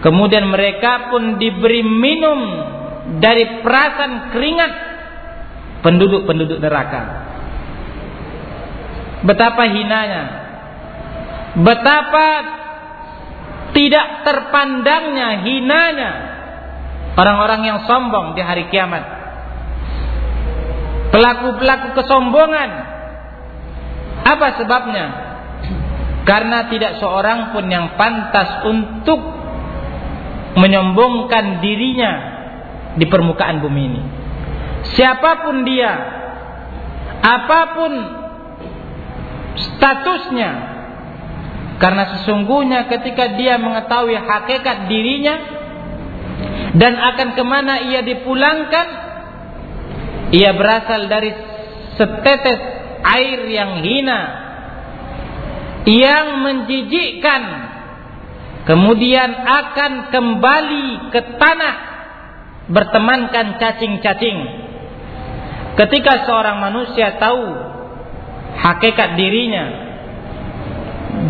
[0.00, 2.40] kemudian mereka pun diberi minum
[3.20, 4.72] dari perasan keringat
[5.84, 7.02] penduduk-penduduk neraka.
[9.24, 10.43] Betapa hinanya.
[11.54, 12.28] Betapa
[13.74, 16.10] tidak terpandangnya, hinanya
[17.14, 19.02] orang-orang yang sombong di hari kiamat.
[21.14, 22.70] Pelaku-pelaku kesombongan.
[24.24, 25.06] Apa sebabnya?
[26.26, 29.20] Karena tidak seorang pun yang pantas untuk
[30.58, 32.12] menyombongkan dirinya
[32.98, 34.02] di permukaan bumi ini.
[34.94, 35.92] Siapa pun dia,
[37.22, 37.92] apa pun
[39.54, 40.50] statusnya,
[41.78, 45.36] karena sesungguhnya ketika dia mengetahui hakikat dirinya
[46.74, 48.86] dan akan ke mana ia dipulangkan,
[50.34, 51.30] ia berasal dari
[51.94, 52.60] setetes
[53.04, 54.20] air yang hina
[55.84, 57.42] yang menjijikkan
[58.64, 61.74] kemudian akan kembali ke tanah
[62.72, 64.38] bertemankan cacing-cacing.
[65.74, 67.44] Ketika seorang manusia tahu
[68.56, 69.93] hakikat dirinya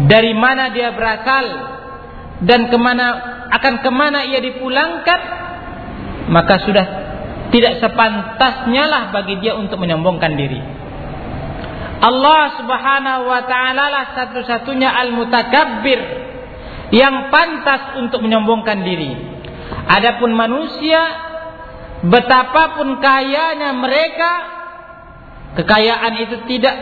[0.07, 1.47] dari mana dia berasal
[2.45, 3.07] dan ke mana
[3.53, 5.21] akan ke mana ia dipulangkan
[6.29, 6.87] maka sudah
[7.53, 10.61] tidak sepantasnya lah bagi dia untuk menyombongkan diri
[12.05, 16.25] Allah Subhanahu wa taala lah satu-satunya al-mutakabbir
[16.93, 19.17] yang pantas untuk menyombongkan diri.
[19.89, 21.01] Adapun manusia
[22.05, 24.33] betapapun kayanya mereka
[25.57, 26.77] kekayaan itu tidak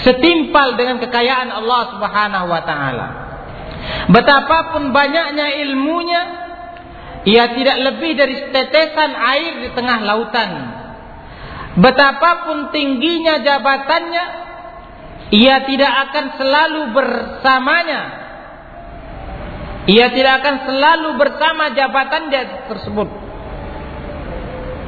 [0.00, 3.08] setimpal dengan kekayaan Allah Subhanahu wa taala.
[4.08, 6.22] Betapapun banyaknya ilmunya
[7.28, 10.50] ia tidak lebih dari tetesan air di tengah lautan
[11.72, 14.26] Betapapun tingginya jabatannya,
[15.32, 18.02] ia tidak akan selalu bersamanya.
[19.88, 23.08] Ia tidak akan selalu bersama jabatan dia tersebut.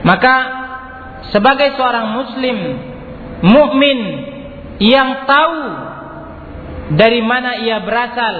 [0.04, 0.36] Maka
[1.32, 2.58] sebagai seorang muslim
[3.40, 4.00] mukmin
[4.82, 5.58] yang tahu
[6.94, 8.36] dari mana ia berasal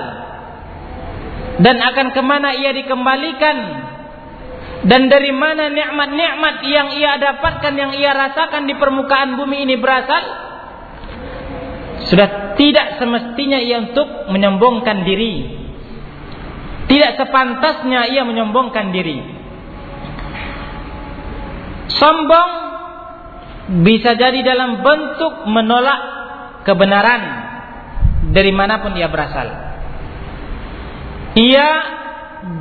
[1.63, 3.85] dan akan ke mana ia dikembalikan
[4.85, 10.23] dan dari mana nikmat-nikmat yang ia dapatkan, yang ia rasakan di permukaan bumi ini berasal?
[12.13, 15.35] Sudah tidak semestinya ia untuk menyombongkan diri.
[16.85, 19.25] Tidak sepantasnya ia menyombongkan diri.
[21.97, 22.51] Sombong
[23.89, 26.24] bisa jadi dalam bentuk menolak
[26.65, 27.23] kebenaran
[28.33, 29.49] dari mana pun ia berasal.
[31.35, 31.69] Ia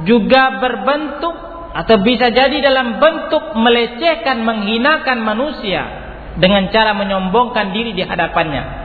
[0.04, 1.36] juga berbentuk
[1.74, 5.82] atau bisa jadi dalam bentuk melecehkan, menghinakan manusia
[6.38, 8.84] dengan cara menyombongkan diri di hadapannya.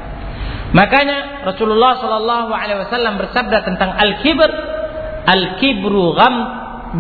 [0.73, 4.51] Makanya Rasulullah Shallallahu Alaihi Wasallam bersabda tentang al-kibr,
[5.25, 6.35] al-kibru gham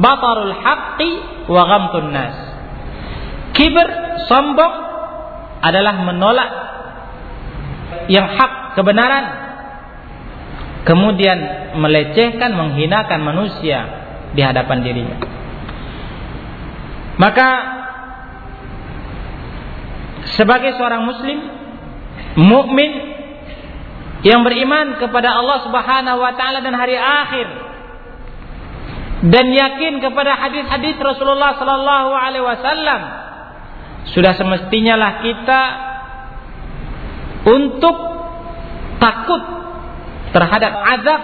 [0.01, 1.11] batarul haqqi
[1.49, 2.37] wa ghamtun nas.
[3.53, 3.89] Kibr,
[4.29, 4.75] sombong
[5.61, 6.51] adalah menolak
[8.09, 9.47] yang hak, kebenaran.
[10.85, 11.39] Kemudian
[11.77, 13.79] melecehkan, menghinakan manusia
[14.33, 15.19] di hadapan dirinya.
[17.21, 17.49] Maka
[20.39, 21.39] sebagai seorang muslim
[22.39, 22.91] mukmin
[24.23, 27.47] yang beriman kepada Allah Subhanahu wa taala dan hari akhir
[29.27, 33.01] dan yakin kepada hadis-hadis Rasulullah sallallahu alaihi wasallam
[34.15, 35.61] sudah semestinya lah kita
[37.49, 37.97] untuk
[39.01, 39.43] takut
[40.37, 41.23] terhadap azab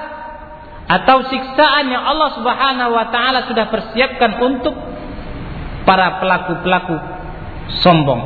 [0.85, 4.77] atau siksaan yang Allah Subhanahu wa taala sudah persiapkan untuk
[5.85, 6.97] para pelaku-pelaku
[7.85, 8.23] sombong.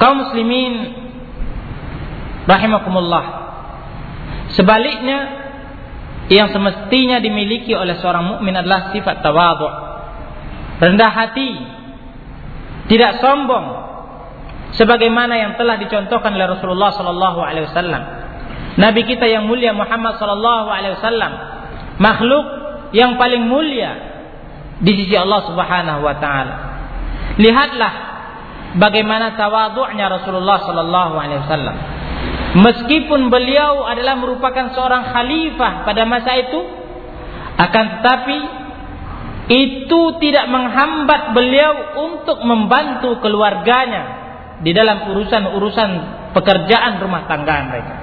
[0.00, 0.74] Kaum muslimin
[2.44, 3.24] rahimakumullah.
[4.56, 5.18] Sebaliknya
[6.28, 9.68] yang semestinya dimiliki oleh seorang mukmin adalah sifat tawadhu.
[10.78, 11.50] Rendah hati,
[12.88, 13.77] tidak sombong
[14.76, 18.02] sebagaimana yang telah dicontohkan oleh Rasulullah sallallahu alaihi wasallam.
[18.78, 21.32] Nabi kita yang mulia Muhammad sallallahu alaihi wasallam,
[21.98, 22.46] makhluk
[22.92, 23.90] yang paling mulia
[24.78, 26.54] di sisi Allah Subhanahu wa taala.
[27.38, 27.92] Lihatlah
[28.78, 31.76] bagaimana tawadhu'nya Rasulullah sallallahu alaihi wasallam.
[32.48, 36.60] Meskipun beliau adalah merupakan seorang khalifah pada masa itu,
[37.58, 38.38] akan tetapi
[39.48, 41.72] itu tidak menghambat beliau
[42.08, 44.17] untuk membantu keluarganya
[44.62, 45.90] di dalam urusan-urusan
[46.34, 47.94] pekerjaan rumah tangga mereka.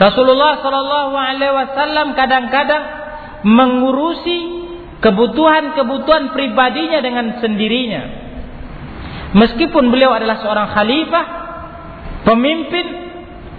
[0.00, 2.84] Rasulullah Shallallahu Alaihi Wasallam kadang-kadang
[3.44, 4.64] mengurusi
[5.04, 8.02] kebutuhan-kebutuhan pribadinya dengan sendirinya.
[9.36, 11.24] Meskipun beliau adalah seorang khalifah,
[12.24, 12.86] pemimpin,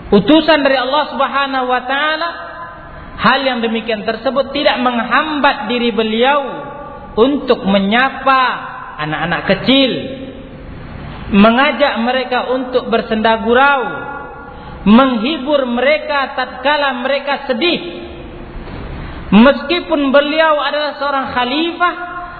[0.09, 2.29] utusan dari Allah Subhanahu wa taala,
[3.21, 6.41] hal yang demikian tersebut tidak menghambat diri beliau
[7.15, 8.41] untuk menyapa
[9.05, 9.91] anak-anak kecil,
[11.33, 13.81] mengajak mereka untuk bersenda gurau,
[14.85, 18.05] menghibur mereka tatkala mereka sedih.
[19.33, 21.95] Meskipun beliau adalah seorang khalifah,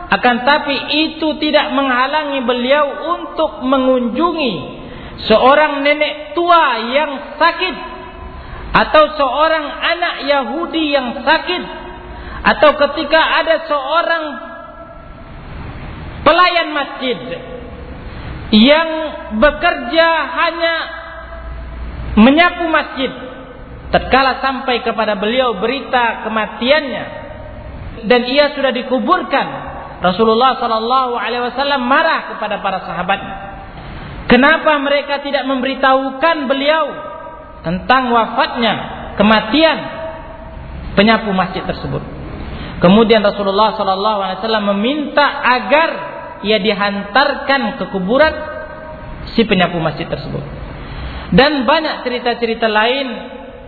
[0.05, 0.75] akan tapi
[1.09, 4.53] itu tidak menghalangi beliau untuk mengunjungi
[5.25, 7.11] seorang nenek tua yang
[7.41, 7.75] sakit
[8.75, 11.63] atau seorang anak Yahudi yang sakit
[12.45, 14.23] atau ketika ada seorang
[16.21, 17.17] pelayan masjid
[18.53, 18.89] yang
[19.41, 20.75] bekerja hanya
[22.19, 23.11] menyapu masjid
[23.89, 27.05] tatkala sampai kepada beliau berita kematiannya
[28.05, 29.47] dan ia sudah dikuburkan
[30.03, 33.35] Rasulullah sallallahu alaihi wasallam marah kepada para sahabatnya
[34.29, 36.85] kenapa mereka tidak memberitahukan beliau
[37.65, 38.73] tentang wafatnya
[39.17, 39.77] kematian
[40.93, 42.01] penyapu masjid tersebut?
[42.79, 46.14] Kemudian Rasulullah sallallahu alaihi wasallam meminta agar
[46.45, 48.33] ia dihantarkan ke kuburan
[49.33, 50.45] si penyapu masjid tersebut
[51.33, 53.07] dan banyak cerita-cerita lain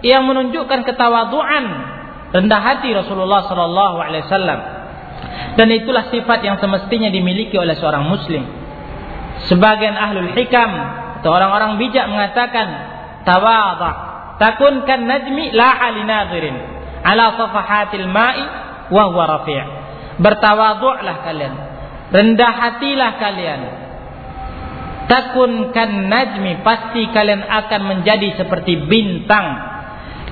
[0.05, 1.65] yang menunjukkan ketawaduan
[2.29, 4.59] rendah hati Rasulullah sallallahu alaihi wasallam.
[5.57, 8.45] Dan itulah sifat yang semestinya dimiliki oleh seorang muslim.
[9.49, 10.69] Sebagian ahlul hikam
[11.21, 12.67] atau orang-orang bijak mengatakan
[13.25, 13.91] tawadha
[14.37, 16.55] takunkan najmi la alinadirin
[17.01, 18.43] ala safahatil ma'i
[18.93, 19.65] wa huwa rafi'.
[20.21, 21.53] Bertawadhu'lah kalian.
[22.07, 23.61] Rendah hatilah kalian.
[25.07, 29.75] Takun kan najmi pasti kalian akan menjadi seperti bintang.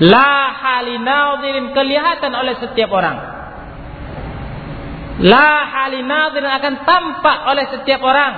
[0.04, 3.16] La halinadirin kelihatan oleh setiap orang.
[5.24, 8.34] La halinadirin akan tampak oleh setiap orang.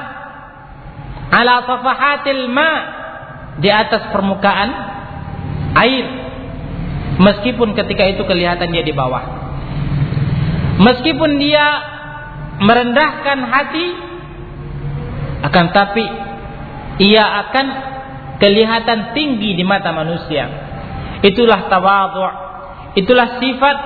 [1.35, 2.73] Ala safahatil ma
[3.59, 4.71] di atas permukaan
[5.75, 6.07] air.
[7.19, 9.51] Meskipun ketika itu kelihatan dia di bawah.
[10.79, 11.98] Meskipun dia
[12.59, 13.87] merendahkan hati
[15.39, 16.05] akan tapi
[16.99, 17.67] ia akan
[18.43, 20.47] kelihatan tinggi di mata manusia.
[21.23, 22.47] Itulah tawadhu'.
[22.99, 23.77] Itulah sifat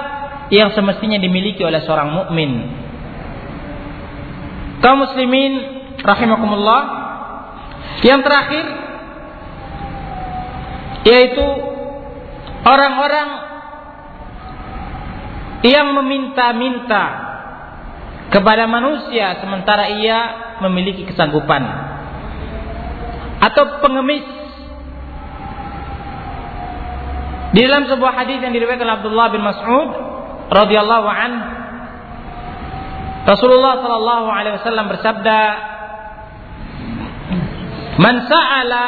[0.53, 2.73] yang semestinya dimiliki oleh seorang mukmin.
[4.81, 5.53] Kaum muslimin
[6.01, 6.83] rahimakumullah.
[8.03, 8.65] Yang terakhir
[11.03, 11.47] yaitu
[12.63, 13.29] orang-orang
[15.63, 17.32] yang meminta-minta
[18.33, 20.19] kepada manusia sementara ia
[20.65, 21.63] memiliki kesanggupan
[23.45, 24.25] atau pengemis.
[27.53, 29.89] Di dalam sebuah hadis yang diriwayatkan Abdullah bin Mas'ud
[30.49, 31.33] radhiyallahu an
[33.29, 35.41] Rasulullah sallallahu alaihi wasallam bersabda
[38.01, 38.85] Man sa'ala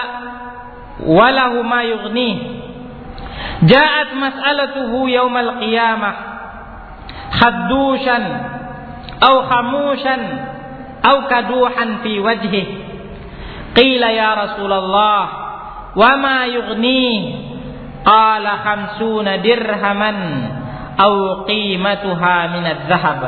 [1.04, 2.36] walahu ma yughnih
[3.68, 6.14] Ja'at mas'alatuhu yaumal qiyamah
[7.36, 8.24] khaddushan
[9.20, 10.22] aw khamushan
[11.04, 12.84] aw kaduhan fi wajhihi
[13.74, 15.22] Qila ya Rasulullah,
[15.98, 17.42] wa ma yughni?
[18.06, 20.18] Qala khamsuna dirhaman
[20.94, 23.20] aw qimatuha min adh-dhahab.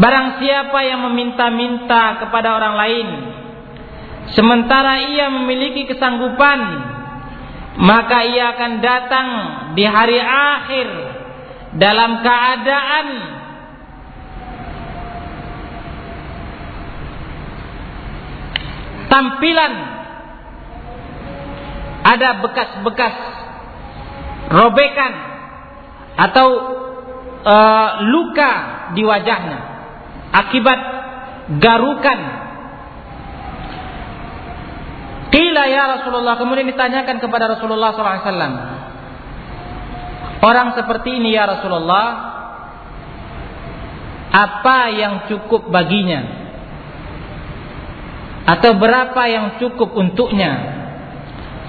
[0.00, 3.08] Barang siapa yang meminta-minta kepada orang lain
[4.32, 6.60] sementara ia memiliki kesanggupan
[7.84, 9.28] maka ia akan datang
[9.74, 10.88] di hari akhir
[11.76, 13.06] dalam keadaan
[19.06, 19.72] tampilan
[22.00, 23.16] ada bekas-bekas
[24.50, 25.12] robekan
[26.18, 26.48] atau
[27.46, 28.52] uh, luka
[28.98, 29.58] di wajahnya
[30.34, 30.80] akibat
[31.62, 32.20] garukan.
[35.30, 38.79] Qila ya Rasulullah kemudian ditanyakan kepada Rasulullah SAW
[40.40, 42.06] Orang seperti ini ya Rasulullah
[44.30, 46.40] Apa yang cukup baginya
[48.50, 50.80] atau berapa yang cukup untuknya?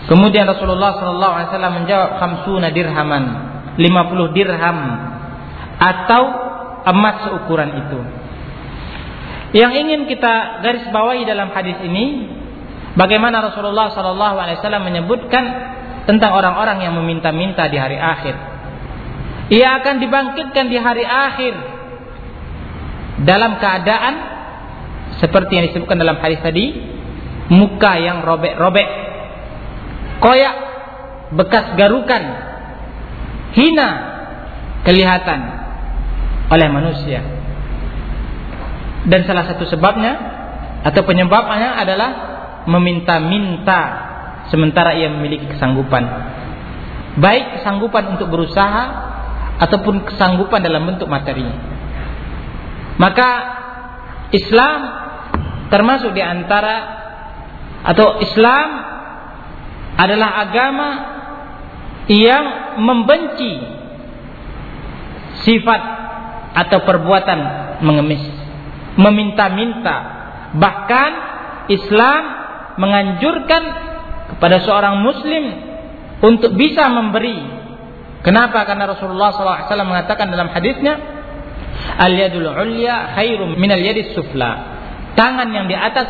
[0.09, 3.23] Kemudian Rasulullah wasallam menjawab khamsuna dirhaman,
[3.77, 4.77] 50 dirham
[5.77, 6.23] atau
[6.89, 7.99] emas seukuran itu.
[9.61, 12.33] Yang ingin kita garis bawahi dalam hadis ini
[12.97, 15.43] bagaimana Rasulullah wasallam menyebutkan
[16.09, 18.50] tentang orang-orang yang meminta-minta di hari akhir.
[19.51, 21.53] Ia akan dibangkitkan di hari akhir
[23.27, 24.13] dalam keadaan
[25.19, 26.71] seperti yang disebutkan dalam hadis tadi,
[27.51, 28.87] muka yang robek-robek,
[30.23, 30.55] koyak,
[31.35, 32.23] bekas garukan,
[33.51, 33.89] hina
[34.87, 35.39] kelihatan
[36.47, 37.19] oleh manusia.
[39.03, 40.13] Dan salah satu sebabnya
[40.87, 42.11] atau penyebabnya adalah
[42.71, 43.79] meminta-minta
[44.47, 46.03] sementara ia memiliki kesanggupan.
[47.19, 49.10] Baik kesanggupan untuk berusaha
[49.61, 51.45] ataupun kesanggupan dalam bentuk materi.
[52.97, 53.29] Maka
[54.33, 54.79] Islam
[55.69, 56.99] termasuk di antara
[57.85, 58.67] atau Islam
[59.97, 60.89] adalah agama
[62.09, 62.45] yang
[62.81, 63.53] membenci
[65.45, 65.81] sifat
[66.51, 67.39] atau perbuatan
[67.85, 68.23] mengemis,
[68.99, 69.97] meminta-minta.
[70.51, 71.11] Bahkan
[71.71, 72.21] Islam
[72.75, 73.63] menganjurkan
[74.35, 75.43] kepada seorang muslim
[76.21, 77.60] untuk bisa memberi.
[78.21, 78.63] Kenapa?
[78.69, 81.21] Karena Rasulullah SAW mengatakan dalam hadisnya,
[81.97, 84.79] Al-yadul ulya khairum min al-yadis sufla.
[85.17, 86.07] Tangan yang di atas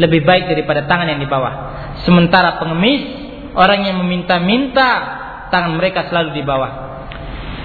[0.00, 1.76] lebih baik daripada tangan yang di bawah.
[2.06, 3.02] Sementara pengemis,
[3.52, 4.90] orang yang meminta-minta,
[5.52, 6.70] tangan mereka selalu di bawah.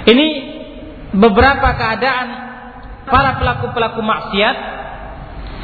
[0.06, 0.28] Ini
[1.16, 2.28] beberapa keadaan
[3.08, 4.58] para pelaku-pelaku maksiat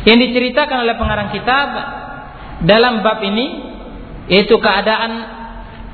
[0.07, 1.67] yang diceritakan oleh pengarang kitab
[2.65, 3.69] dalam bab ini
[4.29, 5.11] yaitu keadaan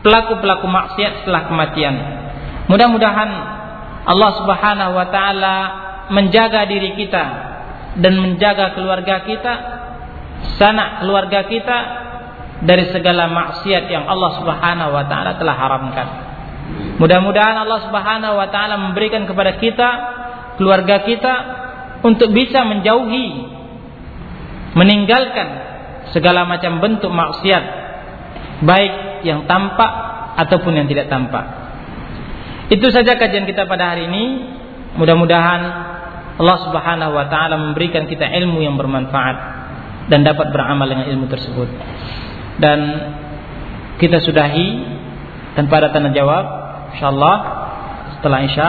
[0.05, 1.95] pelaku-pelaku maksiat setelah kematian.
[2.67, 3.29] Mudah-mudahan
[4.07, 5.55] Allah Subhanahu wa taala
[6.11, 7.23] menjaga diri kita
[7.99, 9.53] dan menjaga keluarga kita,
[10.59, 11.77] sanak keluarga kita
[12.63, 16.07] dari segala maksiat yang Allah Subhanahu wa taala telah haramkan.
[16.99, 19.89] Mudah-mudahan Allah Subhanahu wa taala memberikan kepada kita,
[20.59, 21.33] keluarga kita
[22.03, 23.57] untuk bisa menjauhi
[24.77, 25.47] meninggalkan
[26.13, 27.63] segala macam bentuk maksiat
[28.61, 29.91] baik yang tampak
[30.37, 31.66] ataupun yang tidak tampak.
[32.67, 34.23] Itu saja kajian kita pada hari ini.
[34.99, 35.61] Mudah-mudahan
[36.37, 39.37] Allah Subhanahu wa taala memberikan kita ilmu yang bermanfaat
[40.11, 41.69] dan dapat beramal dengan ilmu tersebut.
[42.57, 42.79] Dan
[43.97, 44.67] kita sudahi
[45.57, 46.45] tanpa ada tanda jawab
[46.93, 47.35] insyaallah
[48.17, 48.67] setelah isya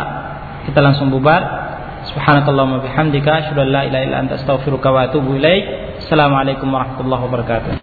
[0.68, 1.66] kita langsung bubar.
[2.08, 5.64] Subhanakallahumma bihamdika asyhadu an la ilaha illa anta astaghfiruka wa atubu ilaik.
[6.06, 7.78] Assalamualaikum warahmatullahi wabarakatuh.